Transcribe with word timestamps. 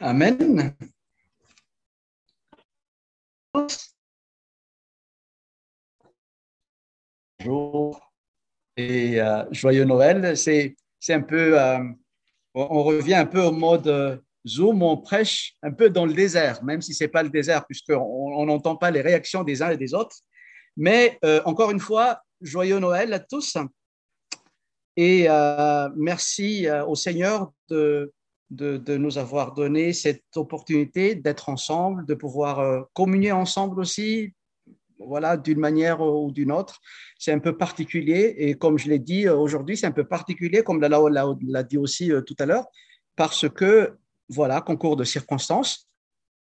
Amen. 0.00 0.74
Bonjour 7.38 8.12
et 8.76 9.20
euh, 9.20 9.44
joyeux 9.52 9.84
Noël. 9.84 10.36
C'est 10.36 10.74
un 11.10 11.20
peu, 11.20 11.60
euh, 11.60 11.78
on 12.54 12.82
revient 12.82 13.14
un 13.14 13.26
peu 13.26 13.40
au 13.40 13.52
mode 13.52 13.86
euh, 13.86 14.16
Zoom, 14.44 14.82
on 14.82 14.96
prêche 14.96 15.54
un 15.62 15.70
peu 15.70 15.88
dans 15.90 16.06
le 16.06 16.12
désert, 16.12 16.64
même 16.64 16.82
si 16.82 16.92
ce 16.92 17.04
n'est 17.04 17.08
pas 17.08 17.22
le 17.22 17.30
désert, 17.30 17.64
puisqu'on 17.64 18.44
n'entend 18.46 18.74
pas 18.74 18.90
les 18.90 19.00
réactions 19.00 19.44
des 19.44 19.62
uns 19.62 19.70
et 19.70 19.76
des 19.76 19.94
autres. 19.94 20.16
Mais 20.76 21.20
encore 21.44 21.70
une 21.70 21.78
fois, 21.78 22.20
joyeux 22.40 22.80
Noël 22.80 23.12
à 23.12 23.20
tous. 23.20 23.56
Et 24.96 25.28
merci 25.96 26.66
au 26.86 26.96
Seigneur 26.96 27.52
de, 27.68 28.12
de, 28.50 28.96
nous 28.96 29.18
avoir 29.18 29.54
donné 29.54 29.92
cette 29.92 30.36
opportunité 30.36 31.14
d'être 31.14 31.48
ensemble, 31.48 32.06
de 32.06 32.14
pouvoir 32.14 32.60
euh, 32.60 32.82
communier 32.92 33.32
ensemble 33.32 33.80
aussi, 33.80 34.32
voilà, 34.98 35.36
d'une 35.36 35.58
manière 35.58 36.00
ou 36.00 36.30
d'une 36.30 36.52
autre. 36.52 36.80
C'est 37.18 37.32
un 37.32 37.38
peu 37.38 37.56
particulier 37.56 38.34
et 38.38 38.54
comme 38.54 38.78
je 38.78 38.88
l'ai 38.88 38.98
dit 38.98 39.26
euh, 39.26 39.36
aujourd'hui, 39.36 39.76
c'est 39.76 39.86
un 39.86 39.92
peu 39.92 40.04
particulier, 40.04 40.62
comme 40.62 40.80
l'a 40.80 41.62
dit 41.62 41.78
aussi 41.78 42.12
euh, 42.12 42.20
tout 42.20 42.36
à 42.38 42.46
l'heure, 42.46 42.66
parce 43.16 43.48
que, 43.48 43.96
voilà, 44.28 44.60
concours 44.60 44.96
de 44.96 45.04
circonstances, 45.04 45.88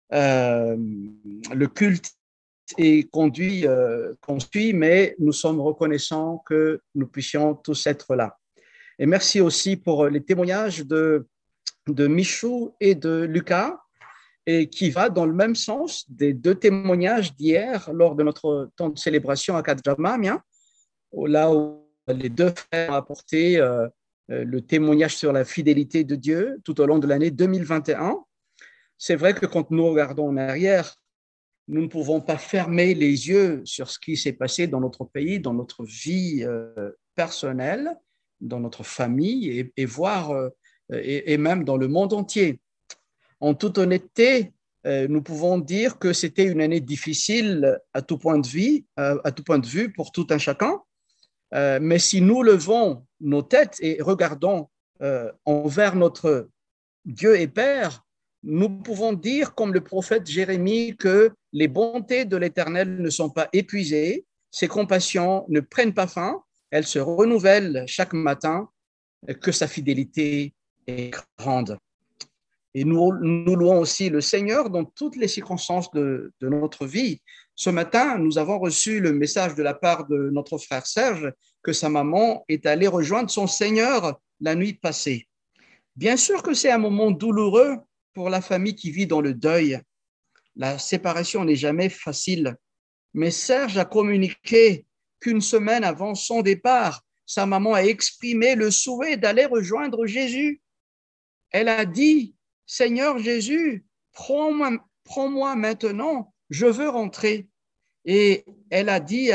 le 0.09 1.65
culte 1.65 2.11
est 2.77 3.09
conduit, 3.11 3.65
construit, 4.19 4.73
mais 4.73 5.15
nous 5.19 5.31
sommes 5.31 5.61
reconnaissants 5.61 6.41
que 6.45 6.81
nous 6.95 7.07
puissions 7.07 7.53
tous 7.55 7.85
être 7.87 8.15
là. 8.15 8.37
Et 8.99 9.05
merci 9.05 9.39
aussi 9.41 9.77
pour 9.77 10.07
les 10.07 10.23
témoignages 10.23 10.85
de 10.85 11.27
de 11.93 12.07
Michou 12.07 12.75
et 12.79 12.95
de 12.95 13.23
Lucas, 13.23 13.77
et 14.45 14.69
qui 14.69 14.89
va 14.89 15.09
dans 15.09 15.25
le 15.25 15.33
même 15.33 15.55
sens 15.55 16.09
des 16.09 16.33
deux 16.33 16.55
témoignages 16.55 17.35
d'hier 17.35 17.91
lors 17.93 18.15
de 18.15 18.23
notre 18.23 18.71
temps 18.77 18.89
de 18.89 18.97
célébration 18.97 19.57
à 19.57 19.61
Kadjamamia, 19.61 20.41
là 21.13 21.53
où 21.53 21.85
les 22.07 22.29
deux 22.29 22.53
frères 22.55 22.91
ont 22.91 22.95
apporté 22.95 23.59
euh, 23.59 23.87
euh, 24.31 24.45
le 24.45 24.61
témoignage 24.61 25.17
sur 25.17 25.33
la 25.33 25.43
fidélité 25.43 26.05
de 26.05 26.15
Dieu 26.15 26.61
tout 26.63 26.79
au 26.79 26.85
long 26.85 26.97
de 26.97 27.07
l'année 27.07 27.29
2021. 27.29 28.23
C'est 28.97 29.15
vrai 29.15 29.33
que 29.33 29.45
quand 29.45 29.69
nous 29.69 29.85
regardons 29.85 30.29
en 30.29 30.37
arrière, 30.37 30.95
nous 31.67 31.81
ne 31.81 31.87
pouvons 31.87 32.21
pas 32.21 32.37
fermer 32.37 32.93
les 32.93 33.27
yeux 33.27 33.61
sur 33.65 33.89
ce 33.89 33.99
qui 33.99 34.15
s'est 34.15 34.33
passé 34.33 34.67
dans 34.67 34.79
notre 34.79 35.03
pays, 35.03 35.41
dans 35.41 35.53
notre 35.53 35.83
vie 35.83 36.43
euh, 36.43 36.91
personnelle, 37.15 37.93
dans 38.39 38.61
notre 38.61 38.83
famille, 38.83 39.71
et, 39.75 39.85
voir 39.85 40.31
et, 40.91 41.37
même 41.37 41.63
dans 41.63 41.77
le 41.77 41.87
monde 41.87 42.13
entier. 42.13 42.59
En 43.39 43.53
toute 43.53 43.77
honnêteté, 43.77 44.53
euh, 44.85 45.07
nous 45.09 45.21
pouvons 45.21 45.57
dire 45.57 45.99
que 45.99 46.13
c'était 46.13 46.45
une 46.45 46.61
année 46.61 46.79
difficile 46.79 47.79
à 47.93 48.01
tout 48.01 48.17
point 48.17 48.39
de 48.39 48.47
vue, 48.47 48.85
euh, 48.99 49.19
à 49.23 49.31
tout 49.31 49.43
point 49.43 49.59
de 49.59 49.67
vue 49.67 49.91
pour 49.91 50.11
tout 50.11 50.27
un 50.29 50.37
chacun. 50.37 50.79
Euh, 51.53 51.79
mais 51.81 51.99
si 51.99 52.21
nous 52.21 52.41
levons 52.41 53.05
nos 53.19 53.41
têtes 53.41 53.77
et 53.79 54.01
regardons 54.01 54.69
envers 55.45 55.95
notre 55.95 56.49
Dieu 57.05 57.39
et 57.39 57.47
Père, 57.47 58.03
nous 58.41 58.67
pouvons 58.67 59.13
dire, 59.13 59.53
comme 59.53 59.71
le 59.71 59.81
prophète 59.81 60.25
Jérémie, 60.25 60.97
que 60.97 61.31
les 61.53 61.67
bontés 61.67 62.25
de 62.25 62.35
l'Éternel 62.35 62.99
ne 62.99 63.09
sont 63.11 63.29
pas 63.29 63.47
épuisées, 63.53 64.25
ses 64.49 64.67
compassions 64.67 65.45
ne 65.49 65.59
prennent 65.59 65.93
pas 65.93 66.07
fin, 66.07 66.41
elles 66.71 66.87
se 66.87 66.97
renouvellent 66.97 67.83
chaque 67.85 68.13
matin, 68.13 68.69
que 69.39 69.51
sa 69.51 69.67
fidélité 69.67 70.55
grande. 70.87 71.77
Et 72.73 72.83
nous, 72.83 73.11
louons 73.11 73.79
aussi 73.79 74.09
le 74.09 74.21
Seigneur 74.21 74.69
dans 74.69 74.85
toutes 74.85 75.15
les 75.15 75.27
circonstances 75.27 75.89
de, 75.91 76.31
notre 76.41 76.85
vie. 76.85 77.21
Ce 77.55 77.69
matin, 77.69 78.17
nous 78.17 78.37
avons 78.37 78.59
reçu 78.59 78.99
le 78.99 79.13
message 79.13 79.55
de 79.55 79.63
la 79.63 79.73
part 79.73 80.05
de 80.07 80.29
notre 80.31 80.57
frère 80.57 80.85
Serge 80.85 81.31
que 81.63 81.73
sa 81.73 81.89
maman 81.89 82.45
est 82.47 82.65
allée 82.65 82.87
rejoindre 82.87 83.29
son 83.29 83.47
Seigneur 83.47 84.19
la 84.39 84.53
nuit 84.53 84.73
passée. 84.73 85.27
Bien 85.95 86.17
sûr 86.17 86.43
que 86.43 86.53
c'est 86.53 86.69
un 86.69 86.77
moment 86.77 87.09
douloureux 87.09 87.77
pour 88.13 88.29
la 88.29 88.41
famille 88.41 88.75
qui 88.75 88.91
vit 88.91 89.07
dans 89.07 89.21
le 89.21 89.33
deuil. 89.33 89.79
La 90.55 90.77
séparation 90.77 91.43
n'est 91.45 91.55
jamais 91.55 91.89
facile. 91.89 92.55
Mais 93.13 93.31
Serge 93.31 93.77
a 93.77 93.85
communiqué 93.85 94.85
qu'une 95.19 95.41
semaine 95.41 95.83
avant 95.83 96.13
son 96.13 96.43
départ, 96.43 97.01
sa 97.25 97.45
maman 97.45 97.73
a 97.73 97.81
exprimé 97.81 98.53
le 98.53 98.69
souhait 98.69 99.17
d'aller 99.17 99.45
rejoindre 99.45 100.05
Jésus 100.05 100.61
elle 101.51 101.69
a 101.69 101.85
dit, 101.85 102.35
Seigneur 102.65 103.17
Jésus, 103.19 103.85
prends-moi 104.11 104.77
prends 105.03 105.55
maintenant, 105.55 106.33
je 106.49 106.65
veux 106.65 106.89
rentrer. 106.89 107.47
Et 108.05 108.45
elle 108.69 108.89
a 108.89 108.99
dit, 108.99 109.31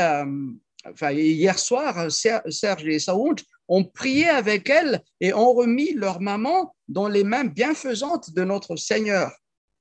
hier 1.01 1.59
soir, 1.59 2.11
Serge 2.11 2.87
et 2.87 2.99
Saoud 2.99 3.41
ont 3.67 3.83
prié 3.83 4.29
avec 4.29 4.69
elle 4.69 5.01
et 5.19 5.33
ont 5.33 5.53
remis 5.53 5.93
leur 5.93 6.21
maman 6.21 6.75
dans 6.87 7.07
les 7.07 7.23
mains 7.23 7.45
bienfaisantes 7.45 8.33
de 8.33 8.43
notre 8.43 8.75
Seigneur. 8.75 9.31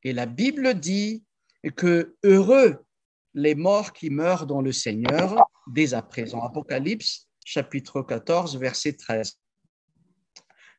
Et 0.03 0.13
la 0.13 0.27
Bible 0.27 0.75
dit 0.75 1.25
que 1.77 2.17
heureux 2.23 2.85
les 3.35 3.55
morts 3.55 3.93
qui 3.93 4.11
meurent 4.11 4.47
dans 4.47 4.61
le 4.61 4.73
Seigneur 4.73 5.37
dès 5.67 5.95
à 5.95 6.03
présent. 6.03 6.43
Apocalypse 6.43 7.29
chapitre 7.45 8.03
14, 8.03 8.57
verset 8.59 8.95
13 8.95 9.39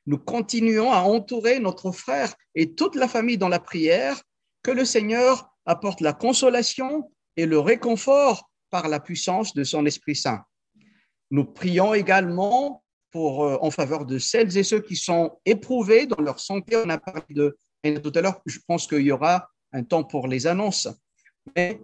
nous 0.06 0.18
continuons 0.18 0.92
à 0.92 1.00
entourer 1.00 1.60
notre 1.60 1.92
frère 1.92 2.34
et 2.56 2.74
toute 2.74 2.96
la 2.96 3.08
famille 3.08 3.38
dans 3.38 3.50
la 3.50 3.60
prière, 3.60 4.22
que 4.62 4.72
le 4.72 4.86
Seigneur 4.86 5.50
apporte 5.66 6.02
la 6.02 6.14
consolation 6.14 7.12
et 7.38 7.46
le 7.46 7.60
réconfort 7.60 8.50
par 8.70 8.88
la 8.88 9.00
puissance 9.00 9.54
de 9.54 9.64
son 9.64 9.86
Esprit 9.86 10.16
Saint. 10.16 10.44
Nous 11.32 11.46
prions 11.46 11.94
également 11.94 12.84
pour, 13.12 13.46
euh, 13.46 13.58
en 13.62 13.72
faveur 13.72 14.06
de 14.06 14.18
celles 14.18 14.58
et 14.58 14.64
ceux 14.64 14.82
qui 14.82 14.96
sont 14.96 15.38
éprouvés 15.46 16.06
dans 16.06 16.22
leur 16.22 16.40
santé. 16.40 16.76
On 16.78 16.90
a 16.90 16.98
parlé 16.98 17.24
de 17.30 17.56
tout 18.02 18.12
à 18.16 18.22
l'heure, 18.22 18.42
je 18.46 18.60
pense 18.66 18.88
qu'il 18.88 19.02
y 19.02 19.12
aura 19.12 19.50
un 19.74 19.84
temps 19.84 20.04
pour 20.04 20.28
les 20.28 20.48
annonces. 20.48 20.88
Mais 21.56 21.82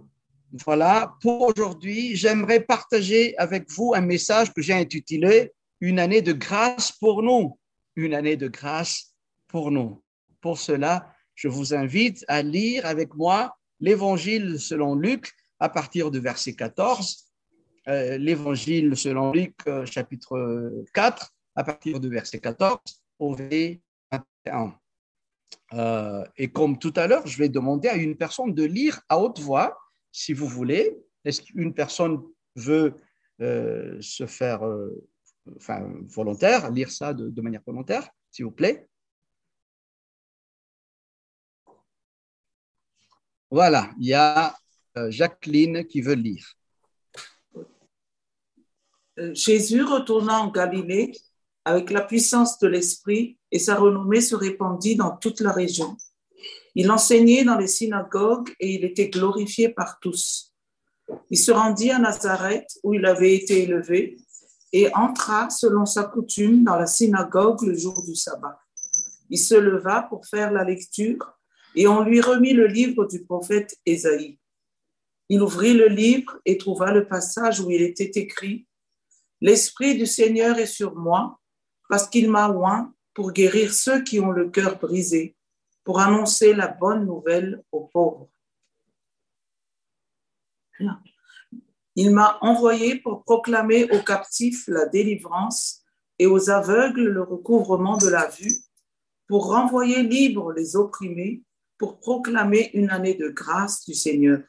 voilà, 0.65 1.13
pour 1.21 1.41
aujourd'hui, 1.41 2.15
j'aimerais 2.15 2.61
partager 2.61 3.37
avec 3.37 3.69
vous 3.69 3.93
un 3.93 4.01
message 4.01 4.53
que 4.53 4.61
j'ai 4.61 4.73
intitulé 4.73 5.51
Une 5.81 5.99
année 5.99 6.21
de 6.21 6.33
grâce 6.33 6.91
pour 6.91 7.21
nous 7.21 7.58
une 7.99 8.13
année 8.13 8.37
de 8.37 8.47
grâce 8.47 9.13
pour 9.47 9.71
nous. 9.71 10.01
Pour 10.41 10.57
cela, 10.57 11.13
je 11.35 11.47
vous 11.47 11.73
invite 11.73 12.23
à 12.27 12.41
lire 12.41 12.85
avec 12.85 13.13
moi 13.15 13.55
l'Évangile 13.79 14.59
selon 14.59 14.95
Luc 14.95 15.33
à 15.59 15.69
partir 15.69 16.11
du 16.11 16.19
verset 16.19 16.53
14, 16.53 17.25
euh, 17.87 18.17
l'Évangile 18.17 18.95
selon 18.95 19.31
Luc 19.31 19.55
euh, 19.67 19.85
chapitre 19.85 20.83
4 20.93 21.33
à 21.55 21.63
partir 21.63 21.99
du 21.99 22.09
verset 22.09 22.39
14 22.39 22.79
au 23.19 23.33
verset 23.33 23.81
21. 24.11 24.75
Euh, 25.73 26.23
et 26.37 26.49
comme 26.49 26.79
tout 26.79 26.93
à 26.95 27.07
l'heure, 27.07 27.27
je 27.27 27.37
vais 27.37 27.49
demander 27.49 27.89
à 27.89 27.95
une 27.95 28.15
personne 28.15 28.53
de 28.53 28.63
lire 28.63 29.01
à 29.09 29.19
haute 29.19 29.39
voix, 29.39 29.77
si 30.11 30.33
vous 30.33 30.47
voulez. 30.47 30.97
Est-ce 31.25 31.41
qu'une 31.41 31.73
personne 31.73 32.21
veut 32.55 32.95
se 33.39 34.25
faire 34.27 34.61
enfin, 35.57 35.87
volontaire, 36.07 36.71
lire 36.71 36.91
ça 36.91 37.13
de, 37.13 37.41
manière 37.41 37.61
volontaire, 37.65 38.07
s'il 38.31 38.45
vous 38.45 38.51
plaît. 38.51 38.87
Voilà, 43.51 43.91
il 43.99 44.07
y 44.07 44.13
a 44.13 44.55
euh, 44.97 45.09
Jacqueline 45.09 45.85
qui 45.85 46.01
veut 46.01 46.13
lire. 46.13 46.53
Euh, 49.17 49.33
Jésus 49.33 49.83
retourna 49.83 50.39
en 50.39 50.51
Galilée 50.51 51.13
avec 51.65 51.89
la 51.89 52.01
puissance 52.01 52.59
de 52.59 52.67
l'Esprit 52.67 53.37
et 53.51 53.59
sa 53.59 53.75
renommée 53.75 54.21
se 54.21 54.35
répandit 54.35 54.95
dans 54.95 55.17
toute 55.17 55.41
la 55.41 55.51
région. 55.51 55.97
Il 56.75 56.91
enseignait 56.91 57.43
dans 57.43 57.57
les 57.57 57.67
synagogues 57.67 58.49
et 58.59 58.75
il 58.75 58.85
était 58.85 59.09
glorifié 59.09 59.69
par 59.69 59.99
tous. 59.99 60.53
Il 61.29 61.37
se 61.37 61.51
rendit 61.51 61.91
à 61.91 61.99
Nazareth 61.99 62.67
où 62.83 62.93
il 62.93 63.05
avait 63.05 63.35
été 63.35 63.63
élevé 63.63 64.17
et 64.71 64.93
entra 64.95 65.49
selon 65.49 65.85
sa 65.85 66.03
coutume 66.03 66.63
dans 66.63 66.75
la 66.75 66.85
synagogue 66.85 67.61
le 67.63 67.75
jour 67.75 68.03
du 68.03 68.15
sabbat. 68.15 68.59
Il 69.29 69.37
se 69.37 69.55
leva 69.55 70.03
pour 70.03 70.25
faire 70.25 70.51
la 70.51 70.63
lecture 70.63 71.33
et 71.75 71.87
on 71.87 72.03
lui 72.03 72.21
remit 72.21 72.53
le 72.53 72.67
livre 72.67 73.05
du 73.05 73.23
prophète 73.23 73.77
Ésaïe. 73.85 74.39
Il 75.29 75.41
ouvrit 75.41 75.73
le 75.73 75.87
livre 75.87 76.39
et 76.45 76.57
trouva 76.57 76.91
le 76.91 77.07
passage 77.07 77.59
où 77.59 77.69
il 77.69 77.81
était 77.81 78.19
écrit 78.19 78.67
L'Esprit 79.41 79.95
du 79.95 80.05
Seigneur 80.05 80.57
est 80.57 80.65
sur 80.65 80.95
moi 80.95 81.39
parce 81.87 82.07
qu'il 82.07 82.29
m'a 82.29 82.49
oint 82.49 82.93
pour 83.13 83.31
guérir 83.31 83.73
ceux 83.73 84.03
qui 84.03 84.19
ont 84.19 84.31
le 84.31 84.49
cœur 84.49 84.79
brisé, 84.79 85.35
pour 85.83 85.99
annoncer 85.99 86.53
la 86.53 86.67
bonne 86.67 87.05
nouvelle 87.05 87.63
aux 87.71 87.85
pauvres. 87.85 88.29
Il 92.01 92.11
m'a 92.11 92.37
envoyé 92.39 92.95
pour 92.95 93.25
proclamer 93.25 93.83
aux 93.91 94.01
captifs 94.01 94.69
la 94.69 94.85
délivrance 94.85 95.81
et 96.17 96.27
aux 96.27 96.49
aveugles 96.49 97.03
le 97.03 97.23
recouvrement 97.23 97.97
de 97.97 98.07
la 98.07 98.29
vue, 98.29 98.55
pour 99.27 99.47
renvoyer 99.47 100.01
libres 100.01 100.53
les 100.53 100.77
opprimés 100.77 101.43
pour 101.77 101.99
proclamer 101.99 102.71
une 102.73 102.89
année 102.89 103.15
de 103.15 103.27
grâce 103.27 103.83
du 103.83 103.93
Seigneur. 103.93 104.39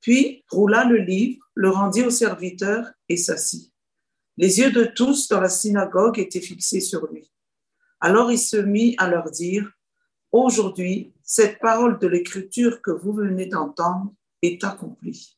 Puis 0.00 0.44
roula 0.52 0.84
le 0.84 0.98
livre, 0.98 1.44
le 1.54 1.68
rendit 1.68 2.04
au 2.04 2.10
serviteur 2.10 2.92
et 3.08 3.16
s'assit. 3.16 3.72
Les 4.36 4.60
yeux 4.60 4.70
de 4.70 4.84
tous 4.84 5.26
dans 5.26 5.40
la 5.40 5.48
synagogue 5.48 6.20
étaient 6.20 6.40
fixés 6.40 6.80
sur 6.80 7.08
lui. 7.08 7.28
Alors 7.98 8.30
il 8.30 8.38
se 8.38 8.56
mit 8.56 8.94
à 8.98 9.08
leur 9.08 9.32
dire, 9.32 9.68
Aujourd'hui, 10.30 11.12
cette 11.24 11.58
parole 11.58 11.98
de 11.98 12.06
l'Écriture 12.06 12.80
que 12.82 12.92
vous 12.92 13.12
venez 13.12 13.46
d'entendre 13.46 14.14
est 14.42 14.62
accomplie. 14.62 15.36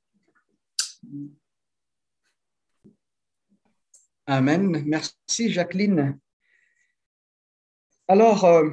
Amen. 4.26 4.82
Merci 4.86 5.52
Jacqueline. 5.52 6.18
Alors, 8.08 8.44
euh, 8.44 8.70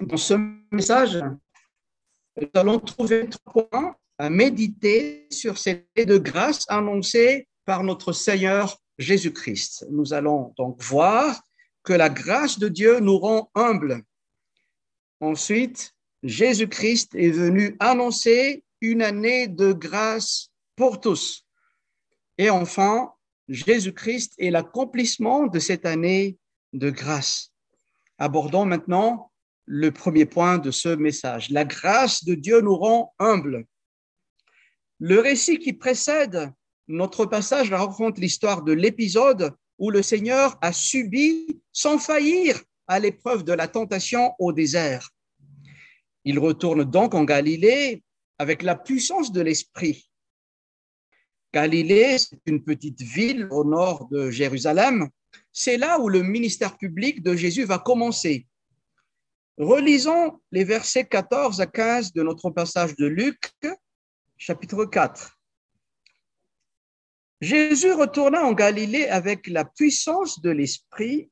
dans 0.00 0.16
ce 0.16 0.34
message, 0.70 1.22
nous 2.40 2.48
allons 2.54 2.78
trouver 2.78 3.28
trois 3.28 3.68
points 3.68 3.96
à 4.18 4.30
méditer 4.30 5.26
sur 5.30 5.58
cette 5.58 5.86
de 5.96 6.18
grâce 6.18 6.64
annoncée 6.68 7.48
par 7.64 7.82
notre 7.84 8.12
Seigneur 8.12 8.78
Jésus-Christ. 8.98 9.86
Nous 9.90 10.12
allons 10.12 10.54
donc 10.56 10.82
voir 10.82 11.42
que 11.82 11.92
la 11.92 12.08
grâce 12.08 12.58
de 12.58 12.68
Dieu 12.68 13.00
nous 13.00 13.18
rend 13.18 13.50
humbles. 13.54 14.02
Ensuite, 15.20 15.94
Jésus-Christ 16.22 17.14
est 17.14 17.30
venu 17.30 17.76
annoncer 17.80 18.64
une 18.80 19.02
année 19.02 19.48
de 19.48 19.72
grâce 19.72 20.49
pour 20.80 20.98
tous. 20.98 21.46
Et 22.38 22.48
enfin, 22.48 23.12
Jésus-Christ 23.48 24.32
est 24.38 24.48
l'accomplissement 24.48 25.46
de 25.46 25.58
cette 25.58 25.84
année 25.84 26.38
de 26.72 26.88
grâce. 26.88 27.52
Abordons 28.16 28.64
maintenant 28.64 29.30
le 29.66 29.90
premier 29.90 30.24
point 30.24 30.56
de 30.56 30.70
ce 30.70 30.88
message. 30.88 31.50
La 31.50 31.66
grâce 31.66 32.24
de 32.24 32.34
Dieu 32.34 32.62
nous 32.62 32.76
rend 32.76 33.12
humbles. 33.18 33.66
Le 35.00 35.20
récit 35.20 35.58
qui 35.58 35.74
précède 35.74 36.50
notre 36.88 37.26
passage 37.26 37.70
raconte 37.70 38.18
l'histoire 38.18 38.62
de 38.62 38.72
l'épisode 38.72 39.52
où 39.76 39.90
le 39.90 40.00
Seigneur 40.00 40.56
a 40.62 40.72
subi 40.72 41.60
sans 41.74 41.98
faillir 41.98 42.58
à 42.86 42.98
l'épreuve 43.00 43.44
de 43.44 43.52
la 43.52 43.68
tentation 43.68 44.32
au 44.38 44.54
désert. 44.54 45.10
Il 46.24 46.38
retourne 46.38 46.84
donc 46.84 47.14
en 47.14 47.24
Galilée 47.24 48.02
avec 48.38 48.62
la 48.62 48.76
puissance 48.76 49.30
de 49.30 49.42
l'Esprit. 49.42 50.09
Galilée, 51.52 52.16
c'est 52.18 52.40
une 52.46 52.62
petite 52.62 53.02
ville 53.02 53.48
au 53.50 53.64
nord 53.64 54.08
de 54.08 54.30
Jérusalem. 54.30 55.08
C'est 55.52 55.76
là 55.76 55.98
où 55.98 56.08
le 56.08 56.22
ministère 56.22 56.76
public 56.78 57.22
de 57.22 57.34
Jésus 57.34 57.64
va 57.64 57.78
commencer. 57.78 58.46
Relisons 59.58 60.40
les 60.52 60.62
versets 60.62 61.06
14 61.06 61.60
à 61.60 61.66
15 61.66 62.12
de 62.12 62.22
notre 62.22 62.50
passage 62.50 62.94
de 62.94 63.06
Luc, 63.06 63.52
chapitre 64.38 64.84
4. 64.84 65.38
Jésus 67.40 67.92
retourna 67.92 68.44
en 68.44 68.52
Galilée 68.52 69.08
avec 69.08 69.48
la 69.48 69.64
puissance 69.64 70.40
de 70.40 70.50
l'Esprit 70.50 71.30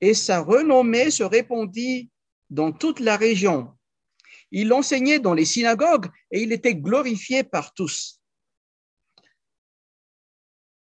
et 0.00 0.14
sa 0.14 0.40
renommée 0.40 1.10
se 1.10 1.24
répandit 1.24 2.10
dans 2.48 2.72
toute 2.72 3.00
la 3.00 3.16
région. 3.16 3.68
Il 4.50 4.72
enseignait 4.72 5.18
dans 5.18 5.34
les 5.34 5.44
synagogues 5.44 6.08
et 6.30 6.42
il 6.42 6.52
était 6.52 6.74
glorifié 6.74 7.42
par 7.44 7.74
tous. 7.74 8.17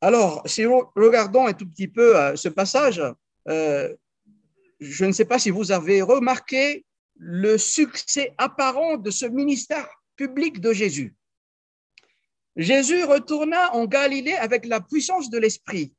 Alors, 0.01 0.41
si 0.47 0.63
nous 0.63 0.83
regardons 0.95 1.45
un 1.45 1.53
tout 1.53 1.69
petit 1.69 1.87
peu 1.87 2.17
euh, 2.17 2.35
ce 2.35 2.49
passage, 2.49 3.01
euh, 3.47 3.95
je 4.79 5.05
ne 5.05 5.11
sais 5.11 5.25
pas 5.25 5.37
si 5.37 5.51
vous 5.51 5.71
avez 5.71 6.01
remarqué 6.01 6.85
le 7.15 7.59
succès 7.59 8.33
apparent 8.39 8.97
de 8.97 9.11
ce 9.11 9.27
ministère 9.27 9.87
public 10.15 10.59
de 10.59 10.73
Jésus. 10.73 11.15
Jésus 12.55 13.03
retourna 13.03 13.73
en 13.75 13.85
Galilée 13.85 14.33
avec 14.33 14.65
la 14.65 14.81
puissance 14.81 15.29
de 15.29 15.37
l'Esprit. 15.37 15.93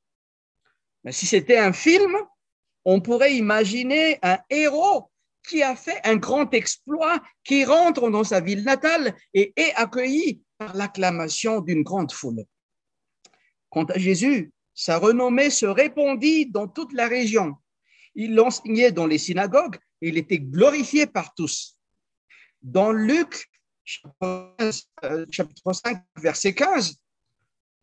Si 1.10 1.26
c'était 1.26 1.58
un 1.58 1.72
film, 1.72 2.16
on 2.84 3.00
pourrait 3.00 3.36
imaginer 3.36 4.18
un 4.22 4.38
héros 4.50 5.10
qui 5.48 5.62
a 5.62 5.76
fait 5.76 6.00
un 6.04 6.16
grand 6.16 6.52
exploit, 6.54 7.22
qui 7.44 7.64
rentre 7.64 8.10
dans 8.10 8.24
sa 8.24 8.40
ville 8.40 8.64
natale 8.64 9.14
et 9.32 9.52
est 9.56 9.72
accueilli 9.74 10.42
par 10.58 10.74
l'acclamation 10.76 11.60
d'une 11.60 11.82
grande 11.82 12.12
foule. 12.12 12.44
Quant 13.72 13.84
à 13.84 13.96
Jésus, 13.96 14.52
sa 14.74 14.98
renommée 14.98 15.48
se 15.48 15.64
répandit 15.64 16.44
dans 16.44 16.68
toute 16.68 16.92
la 16.92 17.08
région. 17.08 17.56
Il 18.14 18.38
enseignait 18.38 18.92
dans 18.92 19.06
les 19.06 19.16
synagogues 19.16 19.78
et 20.02 20.08
il 20.08 20.18
était 20.18 20.40
glorifié 20.40 21.06
par 21.06 21.32
tous. 21.34 21.78
Dans 22.60 22.92
Luc, 22.92 23.50
chapitre 23.86 25.72
5, 25.72 26.04
verset 26.16 26.54
15, 26.54 26.96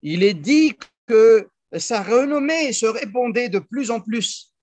il 0.03 0.21
est 0.21 0.35
dit 0.35 0.77
que 1.07 1.49
sa 1.75 2.03
renommée 2.03 2.71
se 2.71 2.85
répandait 2.85 3.49
de 3.49 3.57
plus 3.57 3.89
en 3.89 3.99
plus 3.99 4.53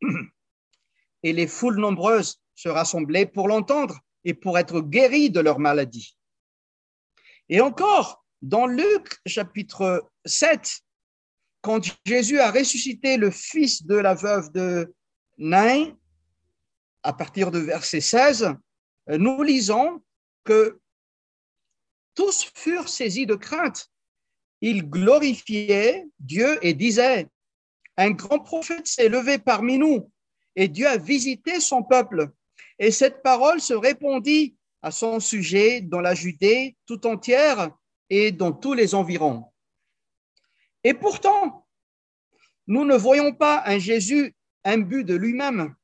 et 1.24 1.32
les 1.32 1.48
foules 1.48 1.80
nombreuses 1.80 2.40
se 2.54 2.68
rassemblaient 2.68 3.26
pour 3.26 3.48
l'entendre 3.48 3.98
et 4.24 4.32
pour 4.32 4.58
être 4.58 4.80
guéris 4.80 5.30
de 5.30 5.40
leur 5.40 5.58
maladie. 5.58 6.16
Et 7.48 7.60
encore, 7.60 8.24
dans 8.42 8.68
Luc 8.68 9.18
chapitre 9.26 10.08
7, 10.24 10.82
quand 11.66 11.82
Jésus 12.04 12.38
a 12.38 12.52
ressuscité 12.52 13.16
le 13.16 13.32
fils 13.32 13.84
de 13.84 13.96
la 13.96 14.14
veuve 14.14 14.52
de 14.52 14.94
Nain, 15.36 15.96
à 17.02 17.12
partir 17.12 17.50
de 17.50 17.58
verset 17.58 18.00
16, 18.00 18.54
nous 19.08 19.42
lisons 19.42 20.00
que 20.44 20.78
tous 22.14 22.52
furent 22.54 22.88
saisis 22.88 23.26
de 23.26 23.34
crainte. 23.34 23.90
Ils 24.60 24.88
glorifiaient 24.88 26.06
Dieu 26.20 26.56
et 26.62 26.72
disaient, 26.72 27.26
un 27.96 28.12
grand 28.12 28.38
prophète 28.38 28.86
s'est 28.86 29.08
levé 29.08 29.38
parmi 29.38 29.76
nous 29.76 30.08
et 30.54 30.68
Dieu 30.68 30.86
a 30.86 30.98
visité 30.98 31.58
son 31.58 31.82
peuple. 31.82 32.30
Et 32.78 32.92
cette 32.92 33.24
parole 33.24 33.60
se 33.60 33.74
répondit 33.74 34.54
à 34.82 34.92
son 34.92 35.18
sujet 35.18 35.80
dans 35.80 36.00
la 36.00 36.14
Judée 36.14 36.76
tout 36.86 37.08
entière 37.08 37.72
et 38.08 38.30
dans 38.30 38.52
tous 38.52 38.74
les 38.74 38.94
environs. 38.94 39.46
Et 40.86 40.94
pourtant, 40.94 41.66
nous 42.68 42.84
ne 42.84 42.94
voyons 42.94 43.32
pas 43.32 43.64
un 43.66 43.76
Jésus 43.76 44.36
imbu 44.62 45.02
de 45.02 45.16
lui-même. 45.16 45.74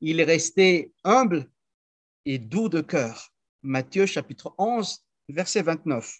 Il 0.00 0.18
est 0.18 0.24
resté 0.24 0.94
humble 1.04 1.46
et 2.24 2.38
doux 2.38 2.70
de 2.70 2.80
cœur. 2.80 3.34
Matthieu 3.60 4.06
chapitre 4.06 4.54
11, 4.56 4.98
verset 5.28 5.60
29. 5.60 6.10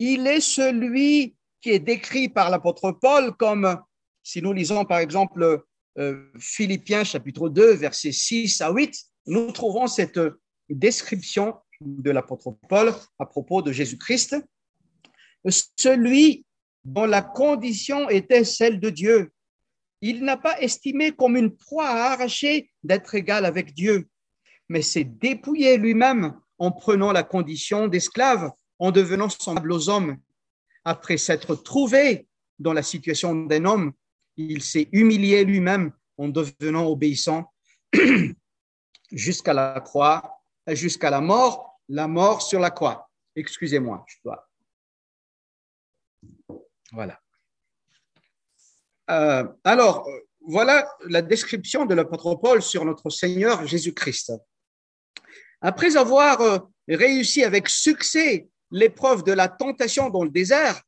Il 0.00 0.26
est 0.26 0.42
celui 0.42 1.34
qui 1.62 1.70
est 1.70 1.78
décrit 1.78 2.28
par 2.28 2.50
l'apôtre 2.50 2.92
Paul 2.92 3.34
comme, 3.38 3.74
si 4.22 4.42
nous 4.42 4.52
lisons 4.52 4.84
par 4.84 4.98
exemple 4.98 5.64
euh, 5.96 6.30
Philippiens 6.38 7.04
chapitre 7.04 7.48
2, 7.48 7.72
verset 7.72 8.12
6 8.12 8.60
à 8.60 8.70
8, 8.70 8.94
nous 9.28 9.50
trouvons 9.50 9.86
cette 9.86 10.20
description 10.68 11.54
de 11.80 12.10
l'apôtre 12.10 12.54
Paul 12.68 12.92
à 13.18 13.24
propos 13.24 13.62
de 13.62 13.72
Jésus-Christ. 13.72 14.36
Celui 15.78 16.44
dont 16.84 17.06
la 17.06 17.22
condition 17.22 18.08
était 18.08 18.44
celle 18.44 18.80
de 18.80 18.90
Dieu. 18.90 19.32
Il 20.00 20.24
n'a 20.24 20.36
pas 20.36 20.60
estimé 20.60 21.12
comme 21.12 21.36
une 21.36 21.56
proie 21.56 21.86
à 21.86 22.12
arracher 22.12 22.70
d'être 22.82 23.14
égal 23.14 23.44
avec 23.44 23.72
Dieu, 23.72 24.08
mais 24.68 24.82
s'est 24.82 25.04
dépouillé 25.04 25.76
lui-même 25.76 26.34
en 26.58 26.72
prenant 26.72 27.12
la 27.12 27.22
condition 27.22 27.88
d'esclave, 27.88 28.50
en 28.78 28.90
devenant 28.90 29.28
semblable 29.28 29.72
aux 29.72 29.88
hommes. 29.88 30.16
Après 30.84 31.16
s'être 31.16 31.54
trouvé 31.54 32.26
dans 32.58 32.72
la 32.72 32.82
situation 32.82 33.34
d'un 33.34 33.64
homme, 33.64 33.92
il 34.36 34.62
s'est 34.62 34.88
humilié 34.92 35.44
lui-même 35.44 35.92
en 36.18 36.28
devenant 36.28 36.86
obéissant 36.86 37.52
jusqu'à 39.12 39.52
la 39.52 39.80
croix, 39.80 40.40
jusqu'à 40.68 41.10
la 41.10 41.20
mort, 41.20 41.80
la 41.88 42.08
mort 42.08 42.42
sur 42.42 42.58
la 42.58 42.70
croix. 42.70 43.10
Excusez-moi, 43.36 44.04
je 44.08 44.16
dois. 44.24 44.48
Voilà. 46.92 47.18
Euh, 49.10 49.44
alors, 49.64 50.06
voilà 50.46 50.88
la 51.08 51.22
description 51.22 51.86
de 51.86 51.94
l'apôtre 51.94 52.34
Paul 52.34 52.62
sur 52.62 52.84
notre 52.84 53.10
Seigneur 53.10 53.66
Jésus-Christ. 53.66 54.32
Après 55.60 55.96
avoir 55.96 56.40
euh, 56.40 56.58
réussi 56.88 57.44
avec 57.44 57.68
succès 57.68 58.48
l'épreuve 58.70 59.22
de 59.24 59.32
la 59.32 59.48
tentation 59.48 60.10
dans 60.10 60.24
le 60.24 60.30
désert, 60.30 60.82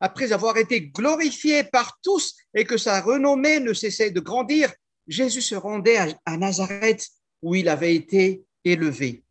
après 0.00 0.32
avoir 0.32 0.56
été 0.58 0.88
glorifié 0.88 1.64
par 1.64 1.98
tous 2.02 2.34
et 2.54 2.64
que 2.64 2.76
sa 2.76 3.00
renommée 3.00 3.60
ne 3.60 3.72
cessait 3.72 4.10
de 4.10 4.20
grandir, 4.20 4.72
Jésus 5.06 5.40
se 5.40 5.54
rendait 5.54 5.96
à, 6.24 6.36
Nazareth 6.36 7.06
où 7.42 7.54
il 7.54 7.68
avait 7.68 7.94
été 7.94 8.42
élevé. 8.64 9.22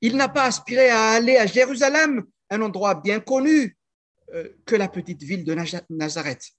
Il 0.00 0.16
n'a 0.16 0.28
pas 0.28 0.44
aspiré 0.44 0.88
à 0.88 1.10
aller 1.10 1.36
à 1.36 1.46
Jérusalem, 1.46 2.24
un 2.50 2.62
endroit 2.62 2.94
bien 2.94 3.20
connu 3.20 3.76
que 4.64 4.76
la 4.76 4.88
petite 4.88 5.22
ville 5.22 5.44
de 5.44 5.56
Nazareth. 5.90 6.50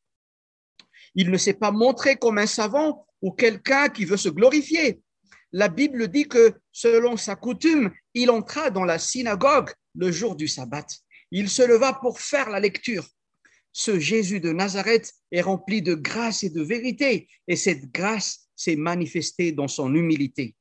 Il 1.15 1.31
ne 1.31 1.37
s'est 1.37 1.53
pas 1.53 1.71
montré 1.71 2.15
comme 2.15 2.37
un 2.37 2.47
savant 2.47 3.05
ou 3.21 3.31
quelqu'un 3.31 3.89
qui 3.89 4.05
veut 4.05 4.17
se 4.17 4.29
glorifier. 4.29 5.01
La 5.51 5.69
Bible 5.69 6.07
dit 6.07 6.27
que 6.27 6.53
selon 6.71 7.15
sa 7.15 7.35
coutume, 7.35 7.91
il 8.13 8.31
entra 8.31 8.71
dans 8.71 8.85
la 8.85 8.97
synagogue 8.97 9.69
le 9.95 10.11
jour 10.11 10.35
du 10.35 10.47
sabbat. 10.47 10.85
Il 11.31 11.49
se 11.49 11.61
leva 11.61 11.93
pour 11.93 12.19
faire 12.19 12.49
la 12.49 12.59
lecture. 12.59 13.07
Ce 13.71 13.99
Jésus 13.99 14.39
de 14.39 14.51
Nazareth 14.51 15.11
est 15.31 15.41
rempli 15.41 15.81
de 15.81 15.95
grâce 15.95 16.43
et 16.43 16.49
de 16.49 16.61
vérité, 16.61 17.27
et 17.47 17.55
cette 17.55 17.91
grâce 17.91 18.47
s'est 18.55 18.75
manifestée 18.75 19.51
dans 19.51 19.67
son 19.67 19.93
humilité. 19.95 20.55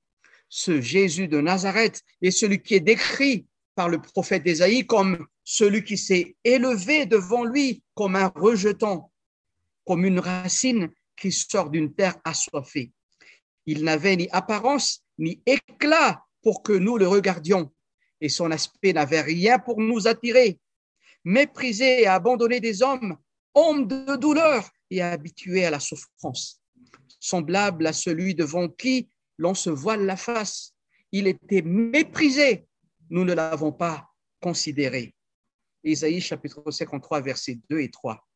Ce 0.48 0.80
Jésus 0.80 1.28
de 1.28 1.40
Nazareth 1.40 2.02
est 2.20 2.30
celui 2.30 2.62
qui 2.62 2.74
est 2.74 2.80
décrit 2.80 3.46
par 3.74 3.88
le 3.88 4.00
prophète 4.00 4.46
Ésaïe 4.46 4.86
comme 4.86 5.26
celui 5.44 5.84
qui 5.84 5.96
s'est 5.96 6.36
élevé 6.44 7.06
devant 7.06 7.44
lui 7.44 7.82
comme 7.94 8.16
un 8.16 8.28
rejeton, 8.28 9.04
comme 9.84 10.04
une 10.04 10.20
racine 10.20 10.90
qui 11.16 11.32
sort 11.32 11.70
d'une 11.70 11.94
terre 11.94 12.16
assoiffée. 12.24 12.92
Il 13.66 13.84
n'avait 13.84 14.16
ni 14.16 14.28
apparence 14.30 15.04
ni 15.18 15.42
éclat 15.46 16.24
pour 16.42 16.62
que 16.62 16.72
nous 16.72 16.98
le 16.98 17.06
regardions, 17.06 17.72
et 18.20 18.28
son 18.28 18.50
aspect 18.50 18.92
n'avait 18.92 19.20
rien 19.20 19.58
pour 19.58 19.80
nous 19.80 20.06
attirer. 20.06 20.58
Méprisé 21.24 22.02
et 22.02 22.06
abandonné 22.06 22.60
des 22.60 22.82
hommes, 22.82 23.16
homme 23.54 23.86
de 23.86 24.16
douleur 24.16 24.68
et 24.90 25.00
habitué 25.02 25.64
à 25.64 25.70
la 25.70 25.80
souffrance, 25.80 26.60
semblable 27.20 27.86
à 27.86 27.92
celui 27.92 28.34
devant 28.34 28.68
qui 28.68 29.08
l'on 29.38 29.54
se 29.54 29.70
voile 29.70 30.04
la 30.04 30.16
face. 30.16 30.74
Il 31.12 31.26
était 31.26 31.62
méprisé, 31.62 32.66
nous 33.10 33.24
ne 33.24 33.34
l'avons 33.34 33.72
pas 33.72 34.08
considéré. 34.40 35.14
Isaïe 35.84 36.20
chapitre 36.20 36.70
53, 36.70 37.20
versets 37.20 37.58
2 37.68 37.80
et 37.80 37.90
3. 37.90 38.26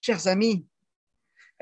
Chers 0.00 0.26
amis, 0.26 0.66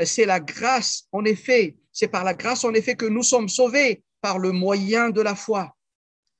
c'est 0.04 0.26
la 0.26 0.40
grâce, 0.40 1.08
en 1.12 1.24
effet, 1.24 1.76
c'est 1.92 2.08
par 2.08 2.24
la 2.24 2.34
grâce, 2.34 2.64
en 2.64 2.74
effet, 2.74 2.94
que 2.94 3.06
nous 3.06 3.22
sommes 3.22 3.48
sauvés 3.48 4.02
par 4.20 4.38
le 4.38 4.52
moyen 4.52 5.10
de 5.10 5.20
la 5.20 5.34
foi. 5.34 5.76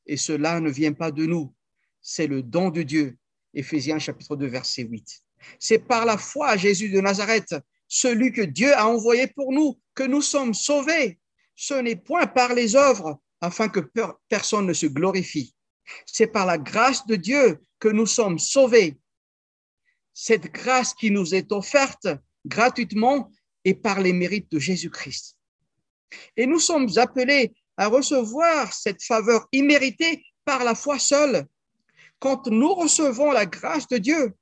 Et 0.06 0.16
cela 0.16 0.60
ne 0.60 0.70
vient 0.70 0.92
pas 0.92 1.10
de 1.10 1.26
nous, 1.26 1.54
c'est 2.02 2.26
le 2.26 2.42
don 2.42 2.70
de 2.70 2.82
Dieu. 2.82 3.16
Éphésiens 3.54 3.98
chapitre 3.98 4.36
2, 4.36 4.46
verset 4.46 4.82
8. 4.82 5.22
C'est 5.58 5.78
par 5.78 6.04
la 6.04 6.18
foi 6.18 6.48
à 6.48 6.56
Jésus 6.56 6.90
de 6.90 7.00
Nazareth, 7.00 7.54
celui 7.88 8.32
que 8.32 8.42
Dieu 8.42 8.74
a 8.74 8.88
envoyé 8.88 9.28
pour 9.28 9.52
nous, 9.52 9.80
que 9.94 10.02
nous 10.02 10.22
sommes 10.22 10.54
sauvés. 10.54 11.18
Ce 11.54 11.74
n'est 11.74 11.96
point 11.96 12.26
par 12.26 12.54
les 12.54 12.74
œuvres, 12.74 13.20
afin 13.40 13.68
que 13.68 13.80
personne 14.28 14.66
ne 14.66 14.72
se 14.72 14.86
glorifie. 14.86 15.53
C'est 16.06 16.26
par 16.26 16.46
la 16.46 16.58
grâce 16.58 17.06
de 17.06 17.16
Dieu 17.16 17.60
que 17.78 17.88
nous 17.88 18.06
sommes 18.06 18.38
sauvés. 18.38 18.96
Cette 20.12 20.52
grâce 20.52 20.94
qui 20.94 21.10
nous 21.10 21.34
est 21.34 21.52
offerte 21.52 22.08
gratuitement 22.46 23.30
et 23.64 23.74
par 23.74 24.00
les 24.00 24.12
mérites 24.12 24.50
de 24.52 24.58
Jésus-Christ. 24.58 25.36
Et 26.36 26.46
nous 26.46 26.60
sommes 26.60 26.88
appelés 26.96 27.54
à 27.76 27.88
recevoir 27.88 28.72
cette 28.72 29.02
faveur 29.02 29.48
imméritée 29.52 30.24
par 30.44 30.64
la 30.64 30.74
foi 30.74 30.98
seule. 30.98 31.46
Quand 32.18 32.46
nous 32.46 32.74
recevons 32.74 33.32
la 33.32 33.46
grâce 33.46 33.88
de 33.88 33.98
Dieu, 33.98 34.34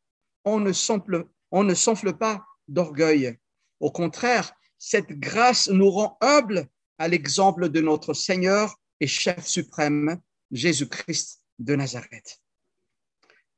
on 0.45 0.61
ne 0.61 0.73
s'enfle, 0.73 1.27
on 1.51 1.65
ne 1.65 1.75
s'enfle 1.75 2.13
pas 2.13 2.45
d'orgueil. 2.69 3.39
Au 3.81 3.91
contraire, 3.91 4.53
cette 4.79 5.19
grâce 5.19 5.69
nous 5.69 5.91
rend 5.91 6.19
humbles 6.21 6.67
à 6.99 7.09
l'exemple 7.09 7.69
de 7.69 7.81
notre 7.81 8.15
Seigneur 8.15 8.77
et 9.01 9.07
chef 9.07 9.47
suprême, 9.47 10.21
Jésus-Christ 10.53 11.43
de 11.59 11.75
Nazareth. 11.75 12.41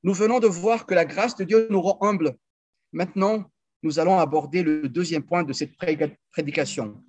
Nous 0.03 0.15
venons 0.15 0.41
de 0.41 0.47
voir 0.47 0.87
que 0.87 0.95
la 0.95 1.05
grâce 1.05 1.37
de 1.37 1.45
Dieu 1.45 1.67
nous 1.71 1.81
rend 1.81 1.99
humbles. 2.03 2.37
Maintenant, 2.93 3.51
nous 3.83 3.99
allons 3.99 4.19
aborder 4.19 4.63
le 4.63 4.89
deuxième 4.89 5.25
point 5.25 5.43
de 5.43 5.53
cette 5.53 5.77
prédication. 6.31 7.03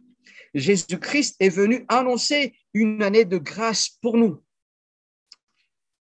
Jésus-Christ 0.53 1.35
est 1.39 1.49
venu 1.49 1.85
annoncer 1.87 2.57
une 2.73 3.03
année 3.03 3.25
de 3.25 3.37
grâce 3.37 3.89
pour 4.01 4.17
nous. 4.17 4.43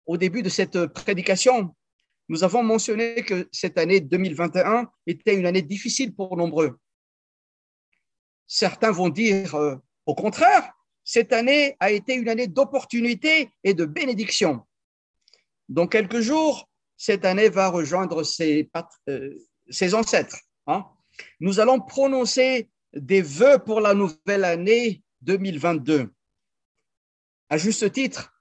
Au 0.05 0.17
début 0.17 0.41
de 0.41 0.49
cette 0.49 0.85
prédication, 0.87 1.75
nous 2.29 2.43
avons 2.43 2.63
mentionné 2.63 3.23
que 3.23 3.47
cette 3.51 3.77
année 3.77 4.01
2021 4.01 4.89
était 5.07 5.35
une 5.35 5.45
année 5.45 5.61
difficile 5.61 6.13
pour 6.13 6.35
nombreux. 6.37 6.77
Certains 8.47 8.91
vont 8.91 9.09
dire 9.09 9.55
euh, 9.55 9.75
au 10.05 10.15
contraire, 10.15 10.73
cette 11.03 11.33
année 11.33 11.75
a 11.79 11.91
été 11.91 12.15
une 12.15 12.29
année 12.29 12.47
d'opportunité 12.47 13.49
et 13.63 13.73
de 13.73 13.85
bénédiction. 13.85 14.65
Dans 15.69 15.87
quelques 15.87 16.21
jours, 16.21 16.69
cette 16.97 17.25
année 17.25 17.49
va 17.49 17.69
rejoindre 17.69 18.23
ses, 18.23 18.69
euh, 19.09 19.93
ancêtres. 19.93 20.37
Hein. 20.67 20.85
Nous 21.39 21.59
allons 21.59 21.79
prononcer 21.79 22.69
des 22.93 23.21
vœux 23.21 23.59
pour 23.59 23.81
la 23.81 23.93
nouvelle 23.93 24.43
année 24.43 25.01
2022. 25.21 26.11
À 27.49 27.57
juste 27.57 27.91
titre, 27.91 28.33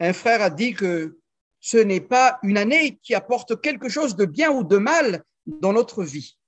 un 0.00 0.12
frère 0.12 0.42
a 0.42 0.50
dit 0.50 0.74
que 0.74 1.18
ce 1.60 1.78
n'est 1.78 2.00
pas 2.00 2.38
une 2.42 2.58
année 2.58 2.98
qui 3.02 3.14
apporte 3.14 3.60
quelque 3.60 3.88
chose 3.88 4.16
de 4.16 4.26
bien 4.26 4.50
ou 4.50 4.64
de 4.64 4.76
mal 4.76 5.24
dans 5.46 5.72
notre 5.72 6.04
vie. 6.04 6.38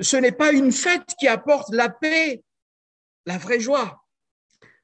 Ce 0.00 0.16
n'est 0.16 0.32
pas 0.32 0.52
une 0.52 0.72
fête 0.72 1.14
qui 1.18 1.28
apporte 1.28 1.68
la 1.72 1.88
paix, 1.88 2.42
la 3.26 3.38
vraie 3.38 3.60
joie. 3.60 4.03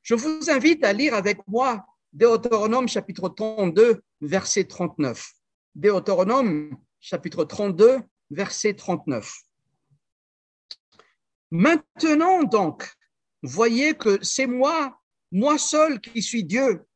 Je 0.02 0.14
vous 0.14 0.50
invite 0.50 0.84
à 0.84 0.92
lire 0.92 1.14
avec 1.14 1.46
moi 1.46 1.84
Deutéronome 2.12 2.88
chapitre 2.88 3.28
32, 3.28 4.02
verset 4.20 4.64
39. 4.64 5.32
Deutéronome 5.74 6.76
chapitre 7.00 7.44
32, 7.44 8.00
verset 8.30 8.74
39. 8.74 9.32
Maintenant 11.50 12.42
donc, 12.44 12.88
voyez 13.42 13.94
que 13.94 14.22
c'est 14.22 14.46
moi, 14.46 14.98
moi 15.32 15.58
seul 15.58 16.00
qui 16.00 16.22
suis 16.22 16.44
Dieu, 16.44 16.86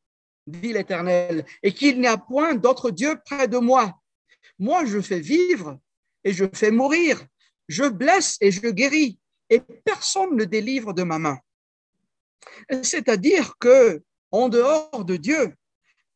dit 0.47 0.73
l'Éternel, 0.73 1.45
et 1.63 1.73
qu'il 1.73 2.01
n'y 2.01 2.07
a 2.07 2.17
point 2.17 2.55
d'autre 2.55 2.91
Dieu 2.91 3.21
près 3.25 3.49
de 3.49 3.59
moi. 3.59 4.01
Moi, 4.59 4.85
je 4.85 5.01
fais 5.01 5.21
vivre 5.21 5.79
et 6.23 6.33
je 6.33 6.45
fais 6.53 6.71
mourir, 6.71 7.25
je 7.69 7.85
blesse 7.85 8.37
et 8.41 8.51
je 8.51 8.69
guéris, 8.69 9.19
et 9.51 9.61
personne 9.61 10.37
ne 10.37 10.45
délivre 10.45 10.93
de 10.93 11.03
ma 11.03 11.19
main. 11.19 11.39
C'est-à-dire 12.83 13.57
que, 13.59 14.03
en 14.31 14.49
dehors 14.49 15.05
de 15.05 15.17
Dieu, 15.17 15.55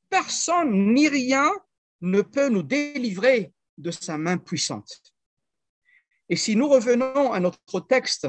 personne 0.08 0.94
ni 0.94 1.08
rien 1.08 1.50
ne 2.00 2.22
peut 2.22 2.48
nous 2.48 2.62
délivrer 2.62 3.52
de 3.76 3.90
sa 3.90 4.18
main 4.18 4.38
puissante. 4.38 5.02
Et 6.28 6.36
si 6.36 6.56
nous 6.56 6.68
revenons 6.68 7.32
à 7.32 7.40
notre 7.40 7.80
texte, 7.80 8.28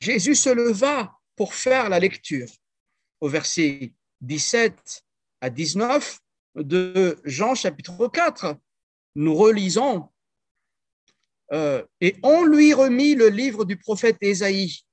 Jésus 0.00 0.34
se 0.34 0.50
leva 0.50 1.12
pour 1.36 1.54
faire 1.54 1.88
la 1.88 1.98
lecture 1.98 2.48
au 3.20 3.28
verset 3.28 3.92
17 4.20 5.04
à 5.40 5.50
19 5.50 6.20
de 6.56 7.18
Jean 7.24 7.54
chapitre 7.54 8.08
4. 8.08 8.56
Nous 9.16 9.34
relisons 9.34 10.08
euh, 11.52 11.84
et 12.00 12.16
on 12.22 12.44
lui 12.44 12.72
remit 12.72 13.14
le 13.14 13.28
livre 13.28 13.64
du 13.64 13.76
prophète 13.76 14.16
Ésaïe. 14.20 14.84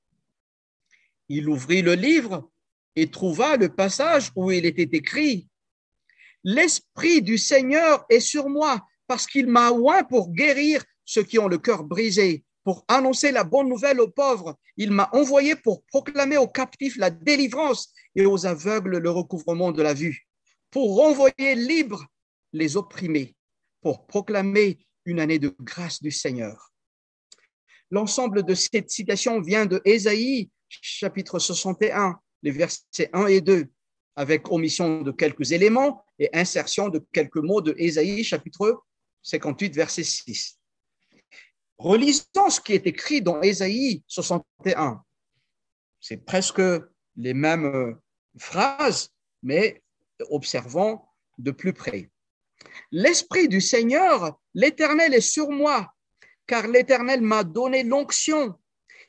Il 1.28 1.48
ouvrit 1.48 1.82
le 1.82 1.94
livre 1.94 2.50
et 2.96 3.10
trouva 3.10 3.56
le 3.56 3.68
passage 3.68 4.30
où 4.36 4.50
il 4.50 4.66
était 4.66 4.96
écrit 4.96 5.48
L'Esprit 6.44 7.22
du 7.22 7.38
Seigneur 7.38 8.04
est 8.08 8.20
sur 8.20 8.48
moi 8.48 8.84
parce 9.06 9.26
qu'il 9.26 9.46
m'a 9.46 9.70
oint 9.70 10.04
pour 10.04 10.32
guérir 10.32 10.82
ceux 11.04 11.22
qui 11.22 11.38
ont 11.38 11.48
le 11.48 11.58
cœur 11.58 11.84
brisé, 11.84 12.44
pour 12.64 12.84
annoncer 12.88 13.32
la 13.32 13.44
bonne 13.44 13.68
nouvelle 13.68 14.00
aux 14.00 14.10
pauvres. 14.10 14.56
Il 14.76 14.90
m'a 14.90 15.08
envoyé 15.12 15.56
pour 15.56 15.84
proclamer 15.84 16.36
aux 16.36 16.48
captifs 16.48 16.96
la 16.96 17.10
délivrance 17.10 17.92
et 18.14 18.26
aux 18.26 18.46
aveugles 18.46 18.98
le 18.98 19.10
recouvrement 19.10 19.72
de 19.72 19.82
la 19.82 19.94
vue, 19.94 20.26
pour 20.70 20.96
renvoyer 20.96 21.54
libres 21.54 22.06
les 22.52 22.76
opprimés, 22.76 23.36
pour 23.80 24.06
proclamer 24.06 24.78
une 25.04 25.20
année 25.20 25.38
de 25.38 25.54
grâce 25.60 26.02
du 26.02 26.10
Seigneur. 26.10 26.72
L'ensemble 27.90 28.42
de 28.42 28.54
cette 28.54 28.90
citation 28.90 29.40
vient 29.40 29.66
de 29.66 29.82
Ésaïe, 29.84 30.50
chapitre 30.80 31.38
61, 31.38 32.18
les 32.42 32.50
versets 32.50 33.10
1 33.12 33.26
et 33.26 33.40
2, 33.40 33.66
avec 34.16 34.50
omission 34.50 35.02
de 35.02 35.10
quelques 35.10 35.52
éléments 35.52 36.04
et 36.18 36.28
insertion 36.32 36.88
de 36.88 37.04
quelques 37.12 37.36
mots 37.36 37.60
de 37.60 37.74
Ésaïe, 37.78 38.24
chapitre 38.24 38.82
58, 39.22 39.74
verset 39.74 40.04
6. 40.04 40.58
Relisons 41.78 42.50
ce 42.50 42.60
qui 42.60 42.74
est 42.74 42.86
écrit 42.86 43.22
dans 43.22 43.40
Ésaïe 43.42 44.02
61. 44.06 45.02
C'est 46.00 46.24
presque 46.24 46.62
les 47.16 47.34
mêmes 47.34 47.66
euh, 47.66 47.94
phrases, 48.38 49.10
mais 49.42 49.82
observons 50.30 51.00
de 51.38 51.50
plus 51.50 51.72
près. 51.72 52.10
L'Esprit 52.90 53.48
du 53.48 53.60
Seigneur, 53.60 54.38
l'Éternel 54.54 55.14
est 55.14 55.20
sur 55.20 55.50
moi, 55.50 55.92
car 56.46 56.68
l'Éternel 56.68 57.20
m'a 57.20 57.44
donné 57.44 57.82
l'onction. 57.82 58.58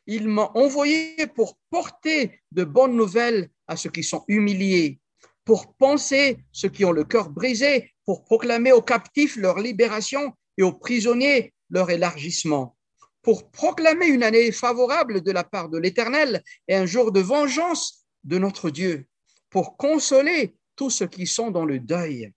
Il 0.05 0.27
m'a 0.27 0.51
envoyé 0.55 1.27
pour 1.35 1.57
porter 1.69 2.41
de 2.51 2.63
bonnes 2.63 2.95
nouvelles 2.95 3.49
à 3.67 3.77
ceux 3.77 3.89
qui 3.89 4.03
sont 4.03 4.23
humiliés, 4.27 4.99
pour 5.45 5.73
penser 5.75 6.39
ceux 6.51 6.69
qui 6.69 6.85
ont 6.85 6.91
le 6.91 7.03
cœur 7.03 7.29
brisé, 7.29 7.93
pour 8.05 8.23
proclamer 8.23 8.71
aux 8.71 8.81
captifs 8.81 9.37
leur 9.37 9.59
libération 9.59 10.33
et 10.57 10.63
aux 10.63 10.73
prisonniers 10.73 11.53
leur 11.69 11.89
élargissement, 11.89 12.75
pour 13.21 13.49
proclamer 13.49 14.07
une 14.07 14.23
année 14.23 14.51
favorable 14.51 15.21
de 15.21 15.31
la 15.31 15.43
part 15.43 15.69
de 15.69 15.77
l'Éternel 15.77 16.43
et 16.67 16.75
un 16.75 16.85
jour 16.85 17.11
de 17.11 17.21
vengeance 17.21 18.05
de 18.23 18.37
notre 18.37 18.69
Dieu 18.69 19.07
pour 19.49 19.77
consoler 19.77 20.55
tous 20.75 20.89
ceux 20.89 21.07
qui 21.07 21.27
sont 21.27 21.51
dans 21.51 21.65
le 21.65 21.79
deuil. 21.79 22.33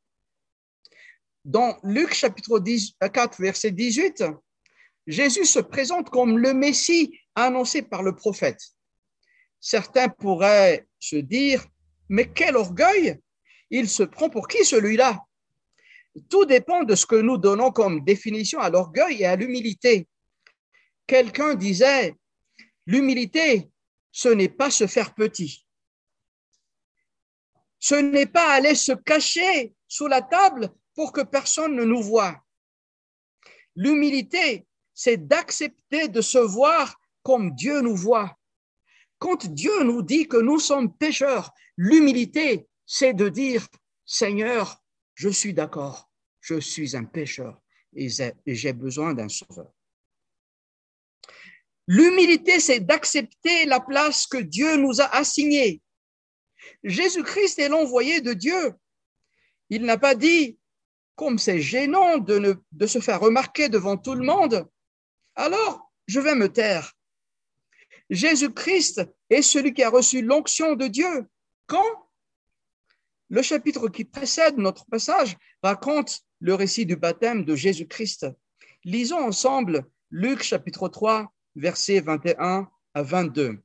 Dans 1.44 1.78
Luc 1.82 2.12
chapitre 2.12 2.61
4, 2.61 3.40
verset 3.40 3.70
18, 3.70 4.25
Jésus 5.07 5.45
se 5.45 5.61
présente 5.61 6.11
comme 6.11 6.39
le 6.39 6.53
Messie 6.53 7.19
annoncé 7.35 7.83
par 7.83 8.03
le 8.03 8.15
prophète. 8.15 8.61
Certains 9.61 10.09
pourraient 10.09 10.87
se 10.99 11.17
dire, 11.17 11.65
mais 12.09 12.31
quel 12.33 12.57
orgueil 12.57 13.21
Il 13.71 13.89
se 13.89 14.03
prend 14.03 14.31
pour 14.31 14.49
qui 14.49 14.65
celui-là? 14.65 15.25
Tout 16.31 16.47
dépend 16.47 16.83
de 16.83 16.95
ce 16.95 17.07
que 17.07 17.17
nous 17.17 17.37
donnons 17.37 17.71
comme 17.71 18.05
définition 18.05 18.61
à 18.61 18.71
l'orgueil 18.71 19.23
et 19.23 19.27
à 19.27 19.37
l'humilité. 19.37 20.09
Quelqu'un 21.07 21.55
disait, 21.55 22.15
l'humilité, 22.87 23.69
ce 24.11 24.29
n'est 24.29 24.49
pas 24.49 24.71
se 24.71 24.87
faire 24.87 25.15
petit. 25.15 25.67
Ce 27.79 27.95
n'est 27.95 28.27
pas 28.27 28.55
aller 28.55 28.75
se 28.75 28.93
cacher 28.93 29.75
sous 29.87 30.07
la 30.07 30.23
table 30.23 30.73
pour 30.95 31.13
que 31.13 31.21
personne 31.21 31.77
ne 31.77 31.85
nous 31.85 32.03
voie. 32.03 32.43
L'humilité, 33.77 34.67
c'est 34.97 35.29
d'accepter 35.29 36.09
de 36.09 36.23
se 36.23 36.38
voir 36.38 36.99
comme 37.23 37.55
Dieu 37.55 37.83
nous 37.83 37.95
voit. 37.95 38.37
Quand 39.19 39.47
Dieu 39.47 39.85
nous 39.85 40.03
dit 40.03 40.26
que 40.26 40.38
nous 40.38 40.59
sommes 40.59 40.93
pécheurs, 40.97 41.53
l'humilité, 41.76 42.67
c'est 42.87 43.12
de 43.12 43.29
dire, 43.29 43.69
Seigneur, 44.07 44.83
je 45.15 45.29
suis 45.29 45.53
d'accord, 45.53 46.11
je 46.41 46.59
suis 46.59 46.97
un 46.97 47.05
pécheur 47.05 47.61
et 47.95 48.09
j'ai 48.47 48.73
besoin 48.73 49.12
d'un 49.12 49.29
sauveur. 49.29 49.71
L'humilité, 51.87 52.59
c'est 52.59 52.81
d'accepter 52.81 53.67
la 53.67 53.81
place 53.81 54.26
que 54.26 54.38
Dieu 54.38 54.76
nous 54.76 55.00
a 55.00 55.15
assignée. 55.15 55.83
Jésus-Christ 56.83 57.59
est 57.59 57.69
l'envoyé 57.69 58.23
de 58.23 58.33
Dieu. 58.33 58.75
Il 59.69 59.85
n'a 59.85 59.99
pas 59.99 60.15
dit, 60.15 60.59
comme 61.17 61.38
c'est 61.38 61.61
gênant 61.61 62.19
de, 62.19 62.59
se 62.87 63.00
faire 63.00 63.21
remarquer 63.21 63.69
devant 63.69 63.97
tout 63.97 64.15
le 64.15 64.25
monde, 64.25 64.67
alors 65.37 65.93
je 66.07 66.21
vais 66.21 66.35
me 66.35 66.52
taire. 66.52 66.93
Jésus-Christ 68.11 69.02
est 69.31 69.43
celui 69.43 69.75
qui 69.75 69.83
a 69.83 69.90
reçu 69.90 70.23
l'onction 70.23 70.75
de 70.75 70.87
Dieu. 70.87 71.28
Quand 71.66 72.09
Le 73.28 73.43
chapitre 73.43 73.88
qui 73.88 74.05
précède 74.05 74.57
notre 74.57 74.87
passage 74.87 75.37
raconte 75.62 76.21
le 76.40 76.55
récit 76.55 76.87
du 76.87 76.97
baptême 76.97 77.45
de 77.45 77.57
Jésus-Christ. 77.57 78.26
Lisons 78.85 79.19
ensemble 79.19 79.85
Luc 80.11 80.43
chapitre 80.43 80.88
3, 80.88 81.33
versets 81.57 82.00
21 82.00 82.71
à 82.95 83.02
22. 83.02 83.59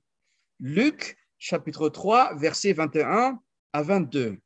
Luc 0.59 1.17
chapitre 1.37 1.89
3, 1.89 2.35
versets 2.35 2.73
21 2.73 3.39
à 3.73 3.81
22. 3.83 4.37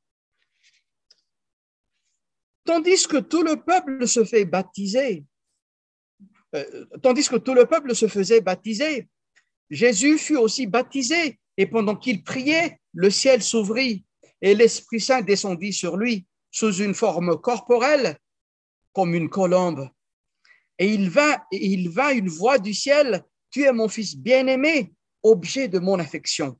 Tandis 2.65 3.07
que 3.07 3.17
tout 3.17 3.43
le 3.43 3.63
peuple 3.63 4.07
se 4.07 4.25
fait 4.25 4.43
baptiser, 4.43 5.23
euh, 6.55 6.85
tandis 7.01 7.27
que 7.27 7.35
tout 7.37 7.53
le 7.53 7.65
peuple 7.65 7.95
se 7.95 8.07
faisait 8.07 8.41
baptiser, 8.41 9.07
Jésus 9.69 10.17
fut 10.17 10.37
aussi 10.37 10.67
baptisé, 10.67 11.39
et 11.57 11.65
pendant 11.65 11.95
qu'il 11.95 12.23
priait, 12.23 12.79
le 12.93 13.09
ciel 13.09 13.41
s'ouvrit, 13.41 14.05
et 14.41 14.53
l'Esprit 14.53 15.01
Saint 15.01 15.21
descendit 15.21 15.73
sur 15.73 15.97
lui 15.97 16.25
sous 16.51 16.73
une 16.73 16.93
forme 16.93 17.39
corporelle, 17.39 18.17
comme 18.93 19.15
une 19.15 19.29
colombe. 19.29 19.89
Et 20.77 20.93
il 20.93 21.09
vint, 21.09 21.37
il 21.51 21.89
vint 21.89 22.13
une 22.13 22.29
voix 22.29 22.57
du 22.57 22.73
ciel 22.73 23.23
tu 23.55 23.63
es 23.63 23.71
mon 23.71 23.87
fils 23.87 24.17
bien-aimé, 24.17 24.91
objet 25.23 25.69
de 25.69 25.79
mon 25.79 25.97
affection. 25.97 26.59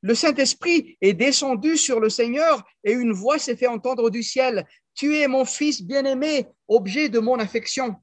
Le 0.00 0.14
Saint-Esprit 0.14 0.96
est 1.02 1.12
descendu 1.12 1.76
sur 1.76 2.00
le 2.00 2.08
Seigneur 2.08 2.64
et 2.82 2.92
une 2.92 3.12
voix 3.12 3.38
s'est 3.38 3.54
fait 3.54 3.66
entendre 3.66 4.08
du 4.08 4.22
ciel. 4.22 4.66
Tu 4.94 5.18
es 5.18 5.28
mon 5.28 5.44
fils 5.44 5.82
bien-aimé, 5.82 6.46
objet 6.68 7.10
de 7.10 7.18
mon 7.18 7.38
affection. 7.38 7.96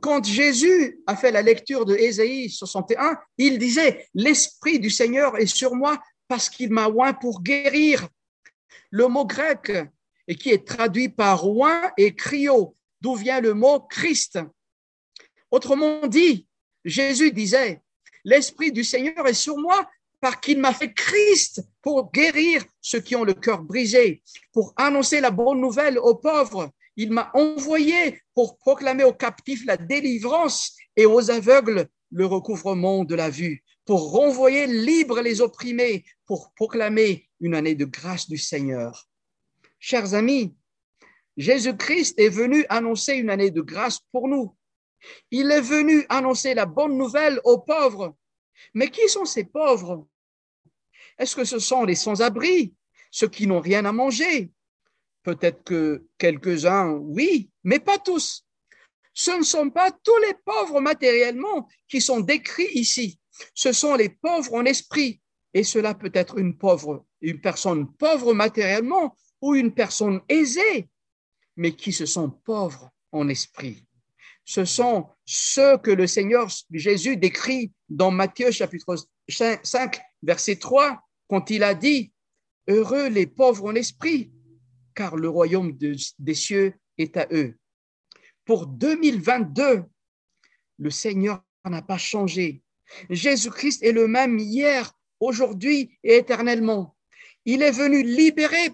Quand 0.00 0.24
Jésus 0.24 1.00
a 1.06 1.16
fait 1.16 1.30
la 1.30 1.42
lecture 1.42 1.84
de 1.84 1.94
Ésaïe 1.94 2.50
61, 2.50 3.18
il 3.38 3.58
disait, 3.58 4.06
l'Esprit 4.14 4.78
du 4.78 4.90
Seigneur 4.90 5.38
est 5.38 5.46
sur 5.46 5.74
moi 5.74 5.98
parce 6.28 6.48
qu'il 6.48 6.70
m'a 6.70 6.88
oint 6.88 7.12
pour 7.12 7.42
guérir. 7.42 8.08
Le 8.90 9.08
mot 9.08 9.26
grec, 9.26 9.72
et 10.26 10.36
qui 10.36 10.50
est 10.50 10.66
traduit 10.66 11.08
par 11.08 11.48
oint, 11.48 11.90
est 11.96 12.14
cryo, 12.14 12.76
d'où 13.00 13.14
vient 13.14 13.40
le 13.40 13.54
mot 13.54 13.80
Christ. 13.80 14.38
Autrement 15.50 16.06
dit, 16.06 16.46
Jésus 16.84 17.32
disait, 17.32 17.82
l'Esprit 18.24 18.72
du 18.72 18.84
Seigneur 18.84 19.26
est 19.26 19.34
sur 19.34 19.58
moi 19.58 19.88
parce 20.20 20.36
qu'il 20.36 20.58
m'a 20.58 20.72
fait 20.72 20.94
Christ 20.94 21.62
pour 21.82 22.10
guérir 22.10 22.64
ceux 22.80 23.00
qui 23.00 23.14
ont 23.14 23.24
le 23.24 23.34
cœur 23.34 23.62
brisé, 23.62 24.22
pour 24.52 24.72
annoncer 24.76 25.20
la 25.20 25.30
bonne 25.30 25.60
nouvelle 25.60 25.98
aux 25.98 26.14
pauvres. 26.14 26.70
Il 26.96 27.10
m'a 27.12 27.30
envoyé 27.34 28.20
pour 28.34 28.58
proclamer 28.58 29.04
aux 29.04 29.12
captifs 29.12 29.64
la 29.66 29.76
délivrance 29.76 30.76
et 30.96 31.06
aux 31.06 31.30
aveugles 31.30 31.88
le 32.12 32.26
recouvrement 32.26 33.04
de 33.04 33.14
la 33.14 33.28
vue, 33.28 33.64
pour 33.84 34.12
renvoyer 34.12 34.66
libres 34.66 35.20
les 35.20 35.40
opprimés, 35.40 36.04
pour 36.26 36.52
proclamer 36.54 37.28
une 37.40 37.54
année 37.54 37.74
de 37.74 37.84
grâce 37.84 38.28
du 38.28 38.38
Seigneur. 38.38 39.08
Chers 39.80 40.14
amis, 40.14 40.54
Jésus-Christ 41.36 42.18
est 42.18 42.28
venu 42.28 42.64
annoncer 42.68 43.14
une 43.14 43.30
année 43.30 43.50
de 43.50 43.60
grâce 43.60 43.98
pour 44.12 44.28
nous. 44.28 44.56
Il 45.30 45.50
est 45.50 45.60
venu 45.60 46.06
annoncer 46.08 46.54
la 46.54 46.66
bonne 46.66 46.96
nouvelle 46.96 47.40
aux 47.44 47.58
pauvres. 47.58 48.16
Mais 48.72 48.88
qui 48.88 49.08
sont 49.08 49.24
ces 49.24 49.44
pauvres? 49.44 50.06
Est-ce 51.18 51.34
que 51.34 51.44
ce 51.44 51.58
sont 51.58 51.84
les 51.84 51.96
sans-abri, 51.96 52.74
ceux 53.10 53.28
qui 53.28 53.46
n'ont 53.46 53.60
rien 53.60 53.84
à 53.84 53.92
manger? 53.92 54.53
Peut-être 55.24 55.64
que 55.64 56.06
quelques-uns, 56.18 56.92
oui, 56.92 57.50
mais 57.64 57.80
pas 57.80 57.98
tous. 57.98 58.46
Ce 59.12 59.32
ne 59.32 59.42
sont 59.42 59.70
pas 59.70 59.90
tous 59.90 60.16
les 60.18 60.34
pauvres 60.44 60.80
matériellement 60.80 61.68
qui 61.88 62.00
sont 62.00 62.20
décrits 62.20 62.72
ici. 62.74 63.18
Ce 63.54 63.72
sont 63.72 63.96
les 63.96 64.10
pauvres 64.10 64.54
en 64.54 64.64
esprit. 64.64 65.20
Et 65.52 65.64
cela 65.64 65.94
peut 65.94 66.12
être 66.14 66.38
une 66.38 66.56
pauvre, 66.56 67.04
une 67.20 67.40
personne 67.40 67.92
pauvre 67.96 68.32
matériellement 68.34 69.16
ou 69.40 69.56
une 69.56 69.74
personne 69.74 70.20
aisée, 70.28 70.88
mais 71.56 71.74
qui 71.74 71.92
se 71.92 72.06
sont 72.06 72.30
pauvres 72.30 72.90
en 73.10 73.28
esprit 73.28 73.84
ce 74.44 74.64
sont 74.64 75.08
ceux 75.24 75.78
que 75.78 75.90
le 75.90 76.06
Seigneur 76.06 76.48
Jésus 76.70 77.16
décrit 77.16 77.72
dans 77.88 78.10
Matthieu 78.10 78.50
chapitre 78.50 78.96
5, 79.28 80.00
verset 80.22 80.56
3, 80.56 81.00
quand 81.28 81.50
il 81.50 81.62
a 81.62 81.74
dit, 81.74 82.12
Heureux 82.68 83.08
les 83.08 83.26
pauvres 83.26 83.66
en 83.66 83.74
esprit, 83.74 84.32
car 84.94 85.16
le 85.16 85.28
royaume 85.28 85.76
des 86.18 86.34
cieux 86.34 86.74
est 86.98 87.16
à 87.16 87.26
eux. 87.32 87.56
Pour 88.44 88.66
2022, 88.66 89.84
le 90.78 90.90
Seigneur 90.90 91.42
n'a 91.64 91.82
pas 91.82 91.98
changé. 91.98 92.62
Jésus-Christ 93.10 93.82
est 93.82 93.92
le 93.92 94.06
même 94.06 94.38
hier, 94.38 94.92
aujourd'hui 95.20 95.98
et 96.02 96.16
éternellement. 96.16 96.94
Il 97.44 97.62
est 97.62 97.70
venu 97.70 98.02
libérer 98.02 98.70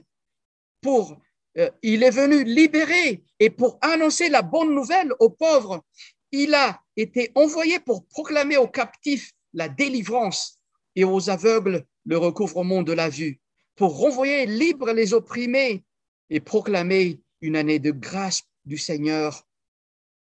pour 0.81 1.21
euh, 1.59 1.71
il 1.83 2.03
est 2.03 2.11
venu 2.11 2.45
libérer 2.45 3.25
et 3.39 3.51
pour 3.51 3.79
annoncer 3.81 4.29
la 4.29 4.43
bonne 4.43 4.75
nouvelle 4.75 5.13
aux 5.19 5.31
pauvres. 5.31 5.85
Il 6.33 6.55
a 6.55 6.81
été 6.97 7.33
envoyé 7.35 7.81
pour 7.81 8.07
proclamer 8.07 8.57
aux 8.57 8.69
captifs 8.69 9.33
la 9.53 9.69
délivrance 9.69 10.61
et 10.95 11.05
aux 11.05 11.29
aveugles 11.29 11.85
le 12.05 12.19
recouvrement 12.19 12.83
de 12.83 12.93
la 12.93 13.09
vue, 13.09 13.41
pour 13.75 13.99
renvoyer 13.99 14.47
libres 14.47 14.93
les 14.93 15.13
opprimés 15.13 15.85
et 16.31 16.41
proclamer 16.41 17.21
une 17.41 17.57
année 17.57 17.79
de 17.79 17.91
grâce 17.91 18.43
du 18.65 18.79
Seigneur. 18.79 19.47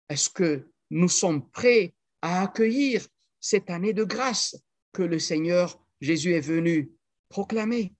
Est-ce 0.09 0.29
que 0.29 0.67
nous 0.89 1.09
sommes 1.09 1.47
prêts 1.49 1.93
à 2.21 2.41
accueillir 2.41 3.07
cette 3.39 3.69
année 3.69 3.93
de 3.93 4.03
grâce 4.03 4.57
que 4.91 5.03
le 5.03 5.19
Seigneur 5.19 5.79
Jésus 6.01 6.33
est 6.33 6.39
venu 6.41 6.91
proclamer? 7.29 7.93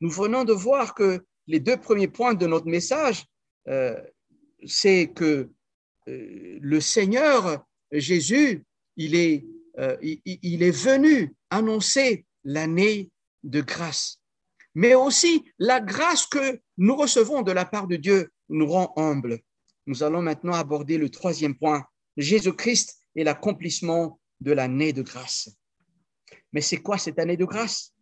Nous 0.00 0.10
venons 0.10 0.44
de 0.44 0.52
voir 0.52 0.94
que 0.94 1.24
les 1.46 1.60
deux 1.60 1.76
premiers 1.76 2.08
points 2.08 2.34
de 2.34 2.46
notre 2.46 2.66
message, 2.66 3.26
euh, 3.68 4.00
c'est 4.66 5.12
que 5.14 5.50
euh, 6.08 6.58
le 6.60 6.80
Seigneur 6.80 7.64
Jésus, 7.92 8.64
euh, 8.98 9.96
il, 10.02 10.62
est 10.62 10.70
venu 10.70 11.34
annoncer 11.50 12.24
l'année 12.44 13.10
de 13.42 13.60
grâce, 13.60 14.20
mais 14.74 14.94
aussi 14.94 15.44
la 15.58 15.80
grâce 15.80 16.26
que 16.26 16.60
nous 16.78 16.96
recevons 16.96 17.42
de 17.42 17.52
la 17.52 17.64
part 17.64 17.86
de 17.86 17.96
Dieu 17.96 18.30
nous 18.48 18.66
rend 18.66 18.92
humbles. 18.96 19.40
Nous 19.86 20.02
allons 20.02 20.22
maintenant 20.22 20.54
aborder 20.54 20.98
le 20.98 21.10
troisième 21.10 21.56
point, 21.56 21.84
Jésus-Christ 22.16 22.98
et 23.14 23.24
l'accomplissement 23.24 24.18
de 24.40 24.52
l'année 24.52 24.92
de 24.92 25.02
grâce. 25.02 25.50
Mais 26.52 26.60
c'est 26.60 26.78
quoi 26.78 26.98
cette 26.98 27.18
année 27.18 27.36
de 27.36 27.44
grâce? 27.44 27.94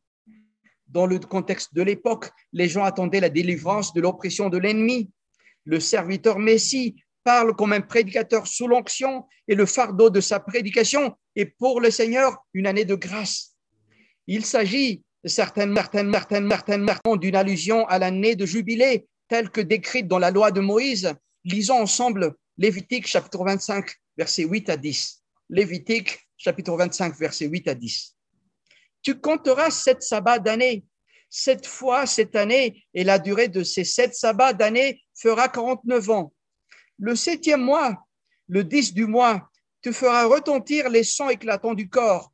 Dans 0.89 1.07
le 1.07 1.19
contexte 1.19 1.75
de 1.75 1.83
l'époque, 1.83 2.31
les 2.53 2.69
gens 2.69 2.85
attendaient 2.85 3.21
la 3.21 3.31
délivrance 3.31 3.95
de 3.95 4.01
l'oppression 4.01 4.51
de 4.51 4.59
l'ennemi. 4.59 5.11
Le 5.65 5.81
serviteur 5.81 6.39
Messie 6.39 7.03
parle 7.25 7.55
comme 7.55 7.73
un 7.73 7.81
prédicateur 7.81 8.47
sous 8.47 8.67
l'onction 8.67 9.27
et 9.49 9.55
le 9.55 9.67
fardeau 9.67 10.11
de 10.11 10.21
sa 10.21 10.41
prédication 10.41 11.17
est 11.37 11.47
pour 11.47 11.81
le 11.81 11.91
Seigneur 11.91 12.37
une 12.53 12.67
année 12.67 12.85
de 12.85 12.95
grâce. 12.95 13.57
Il 14.27 14.45
s'agit 14.45 15.03
certainement, 15.25 15.83
certainement, 15.83 16.51
certainement 16.51 17.17
d'une 17.17 17.37
allusion 17.37 17.87
à 17.87 17.99
l'année 17.99 18.37
de 18.37 18.47
jubilé 18.47 19.07
telle 19.29 19.51
que 19.51 19.61
décrite 19.61 20.09
dans 20.09 20.19
la 20.19 20.31
loi 20.31 20.51
de 20.51 20.61
Moïse. 20.61 21.13
Lisons 21.45 21.81
ensemble 21.81 22.35
Lévitique 22.59 23.07
chapitre 23.07 23.45
25, 23.45 23.91
versets 24.17 24.45
8 24.45 24.71
à 24.71 24.77
10. 24.77 25.23
Lévitique 25.49 26.19
chapitre 26.37 26.77
25, 26.77 27.17
versets 27.19 27.47
8 27.47 27.69
à 27.69 27.75
10. 27.75 28.15
Tu 29.03 29.19
compteras 29.19 29.71
sept 29.71 30.03
sabbats 30.03 30.39
d'année. 30.39 30.85
Cette 31.31 31.67
fois, 31.67 32.07
cette 32.07 32.37
année, 32.37 32.85
et 32.93 33.05
la 33.05 33.19
durée 33.19 33.49
de 33.49 33.65
ces 33.65 33.85
sept 33.85 34.15
sabbats 34.15 34.53
d'année 34.53 35.03
fera 35.15 35.49
49 35.49 36.11
ans. 36.11 36.33
Le 36.99 37.17
septième 37.17 37.63
mois, 37.63 38.07
le 38.49 38.65
10 38.65 38.93
du 38.93 39.07
mois, 39.07 39.49
tu 39.83 39.93
feras 39.93 40.27
retentir 40.27 40.91
les 40.91 41.05
sons 41.05 41.31
éclatants 41.31 41.75
du 41.75 41.89
corps. 41.89 42.33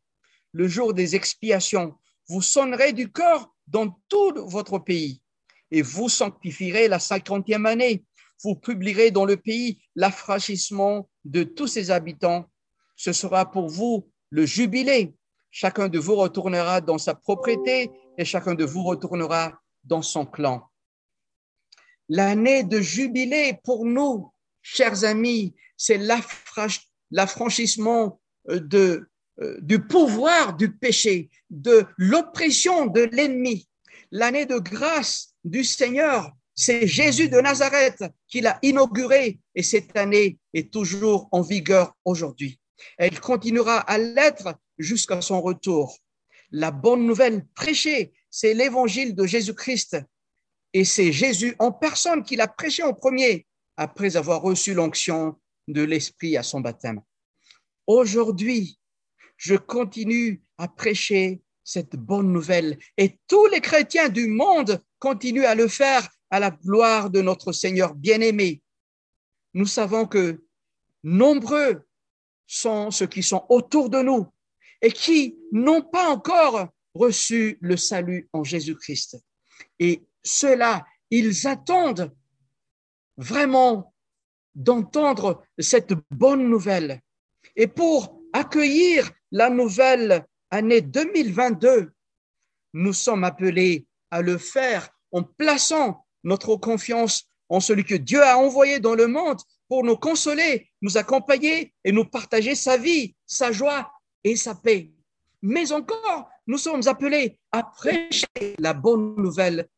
Le 0.52 0.66
jour 0.66 0.94
des 0.94 1.14
expiations, 1.14 1.94
vous 2.28 2.42
sonnerez 2.42 2.92
du 2.92 3.10
corps 3.10 3.54
dans 3.66 3.98
tout 4.08 4.34
votre 4.46 4.78
pays 4.78 5.22
et 5.70 5.82
vous 5.82 6.08
sanctifierez 6.08 6.88
la 6.88 6.98
cinquantième 6.98 7.66
année. 7.66 8.04
Vous 8.42 8.54
publierez 8.54 9.10
dans 9.10 9.24
le 9.24 9.36
pays 9.36 9.80
l'affranchissement 9.96 11.08
de 11.24 11.42
tous 11.42 11.66
ses 11.66 11.90
habitants. 11.90 12.48
Ce 12.96 13.12
sera 13.12 13.50
pour 13.50 13.68
vous 13.68 14.10
le 14.30 14.46
jubilé. 14.46 15.14
Chacun 15.50 15.88
de 15.88 15.98
vous 15.98 16.14
retournera 16.14 16.80
dans 16.80 16.98
sa 16.98 17.14
propriété 17.14 17.90
et 18.16 18.24
chacun 18.24 18.54
de 18.54 18.64
vous 18.64 18.82
retournera 18.84 19.58
dans 19.84 20.02
son 20.02 20.24
clan. 20.26 20.68
L'année 22.08 22.64
de 22.64 22.80
jubilé 22.80 23.58
pour 23.64 23.84
nous, 23.84 24.32
chers 24.62 25.04
amis, 25.04 25.54
c'est 25.76 25.98
l'affranchissement 27.10 28.20
de, 28.48 29.08
du 29.60 29.80
pouvoir 29.86 30.56
du 30.56 30.72
péché, 30.72 31.30
de 31.50 31.86
l'oppression 31.96 32.86
de 32.86 33.02
l'ennemi. 33.12 33.68
L'année 34.10 34.46
de 34.46 34.58
grâce 34.58 35.34
du 35.44 35.64
Seigneur, 35.64 36.32
c'est 36.54 36.88
Jésus 36.88 37.28
de 37.28 37.40
Nazareth 37.40 38.02
qui 38.26 38.40
l'a 38.40 38.58
inaugurée 38.62 39.38
et 39.54 39.62
cette 39.62 39.96
année 39.96 40.38
est 40.54 40.72
toujours 40.72 41.28
en 41.30 41.40
vigueur 41.40 41.94
aujourd'hui. 42.04 42.58
Elle 42.96 43.20
continuera 43.20 43.78
à 43.78 43.96
l'être 43.96 44.54
jusqu'à 44.76 45.20
son 45.20 45.40
retour. 45.40 45.96
La 46.50 46.70
bonne 46.70 47.06
nouvelle 47.06 47.46
prêchée, 47.54 48.12
c'est 48.30 48.54
l'évangile 48.54 49.14
de 49.14 49.24
Jésus-Christ 49.24 49.98
et 50.72 50.84
c'est 50.84 51.12
Jésus 51.12 51.54
en 51.58 51.70
personne 51.70 52.24
qui 52.24 52.34
l'a 52.34 52.48
prêché 52.48 52.82
en 52.82 52.94
premier 52.94 53.46
après 53.76 54.16
avoir 54.16 54.42
reçu 54.42 54.74
l'onction 54.74 55.36
de 55.68 55.82
l'Esprit 55.82 56.36
à 56.36 56.42
son 56.42 56.60
baptême. 56.60 57.00
Aujourd'hui, 57.86 58.78
je 59.38 59.54
continue 59.54 60.42
à 60.58 60.68
prêcher 60.68 61.40
cette 61.64 61.96
bonne 61.96 62.32
nouvelle 62.32 62.78
et 62.96 63.18
tous 63.26 63.46
les 63.46 63.60
chrétiens 63.60 64.08
du 64.08 64.26
monde 64.26 64.82
continuent 64.98 65.46
à 65.46 65.54
le 65.54 65.68
faire 65.68 66.06
à 66.30 66.40
la 66.40 66.50
gloire 66.50 67.08
de 67.08 67.22
notre 67.22 67.52
Seigneur 67.52 67.94
bien-aimé. 67.94 68.62
Nous 69.54 69.66
savons 69.66 70.06
que 70.06 70.44
nombreux 71.02 71.86
sont 72.46 72.90
ceux 72.90 73.06
qui 73.06 73.22
sont 73.22 73.46
autour 73.48 73.88
de 73.88 74.02
nous 74.02 74.26
et 74.82 74.90
qui 74.90 75.38
n'ont 75.52 75.82
pas 75.82 76.08
encore 76.08 76.68
reçu 76.94 77.58
le 77.60 77.76
salut 77.76 78.28
en 78.32 78.44
Jésus-Christ. 78.44 79.16
Et 79.78 80.02
ceux-là, 80.22 80.84
ils 81.10 81.46
attendent 81.46 82.12
vraiment 83.16 83.94
d'entendre 84.54 85.44
cette 85.58 85.94
bonne 86.10 86.48
nouvelle. 86.48 87.00
Et 87.56 87.66
pour 87.66 88.20
accueillir 88.32 89.10
la 89.30 89.50
nouvelle 89.50 90.26
année 90.50 90.80
2022, 90.80 91.92
nous 92.74 92.92
sommes 92.92 93.24
appelés 93.24 93.86
à 94.10 94.22
le 94.22 94.38
faire 94.38 94.88
en 95.12 95.22
plaçant 95.22 96.06
notre 96.24 96.56
confiance 96.56 97.30
en 97.48 97.60
celui 97.60 97.84
que 97.84 97.94
Dieu 97.94 98.22
a 98.22 98.38
envoyé 98.38 98.80
dans 98.80 98.94
le 98.94 99.06
monde 99.06 99.40
pour 99.68 99.84
nous 99.84 99.96
consoler, 99.96 100.70
nous 100.82 100.96
accompagner 100.96 101.74
et 101.84 101.92
nous 101.92 102.04
partager 102.04 102.54
sa 102.54 102.76
vie, 102.76 103.14
sa 103.26 103.52
joie 103.52 103.90
et 104.24 104.36
sa 104.36 104.54
paix. 104.54 104.92
Mais 105.42 105.72
encore, 105.72 106.28
nous 106.46 106.58
sommes 106.58 106.86
appelés 106.86 107.38
à 107.52 107.62
prêcher 107.62 108.26
la 108.58 108.74
bonne 108.74 109.14
nouvelle. 109.16 109.68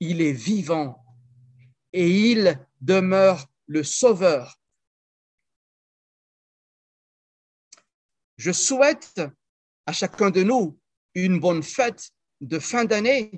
Il 0.00 0.20
est 0.20 0.32
vivant 0.32 1.04
et 1.92 2.08
il 2.08 2.58
demeure 2.80 3.46
le 3.66 3.82
Sauveur. 3.82 4.58
Je 8.44 8.50
souhaite 8.50 9.20
à 9.86 9.92
chacun 9.92 10.30
de 10.30 10.42
nous 10.42 10.76
une 11.14 11.38
bonne 11.38 11.62
fête 11.62 12.10
de 12.40 12.58
fin 12.58 12.84
d'année 12.84 13.30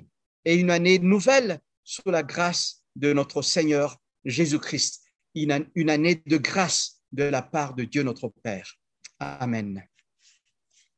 et 0.45 0.55
une 0.55 0.71
année 0.71 0.97
nouvelle 0.97 1.59
sous 1.83 2.09
la 2.09 2.23
grâce 2.23 2.81
de 2.95 3.13
notre 3.13 3.43
Seigneur 3.43 4.01
Jésus-Christ. 4.23 5.03
Une 5.35 5.91
année 5.91 6.23
de 6.25 6.37
grâce 6.37 7.03
de 7.11 7.21
la 7.21 7.43
part 7.43 7.75
de 7.75 7.83
Dieu 7.83 8.01
notre 8.01 8.29
Père. 8.41 8.79
Amen. 9.19 9.87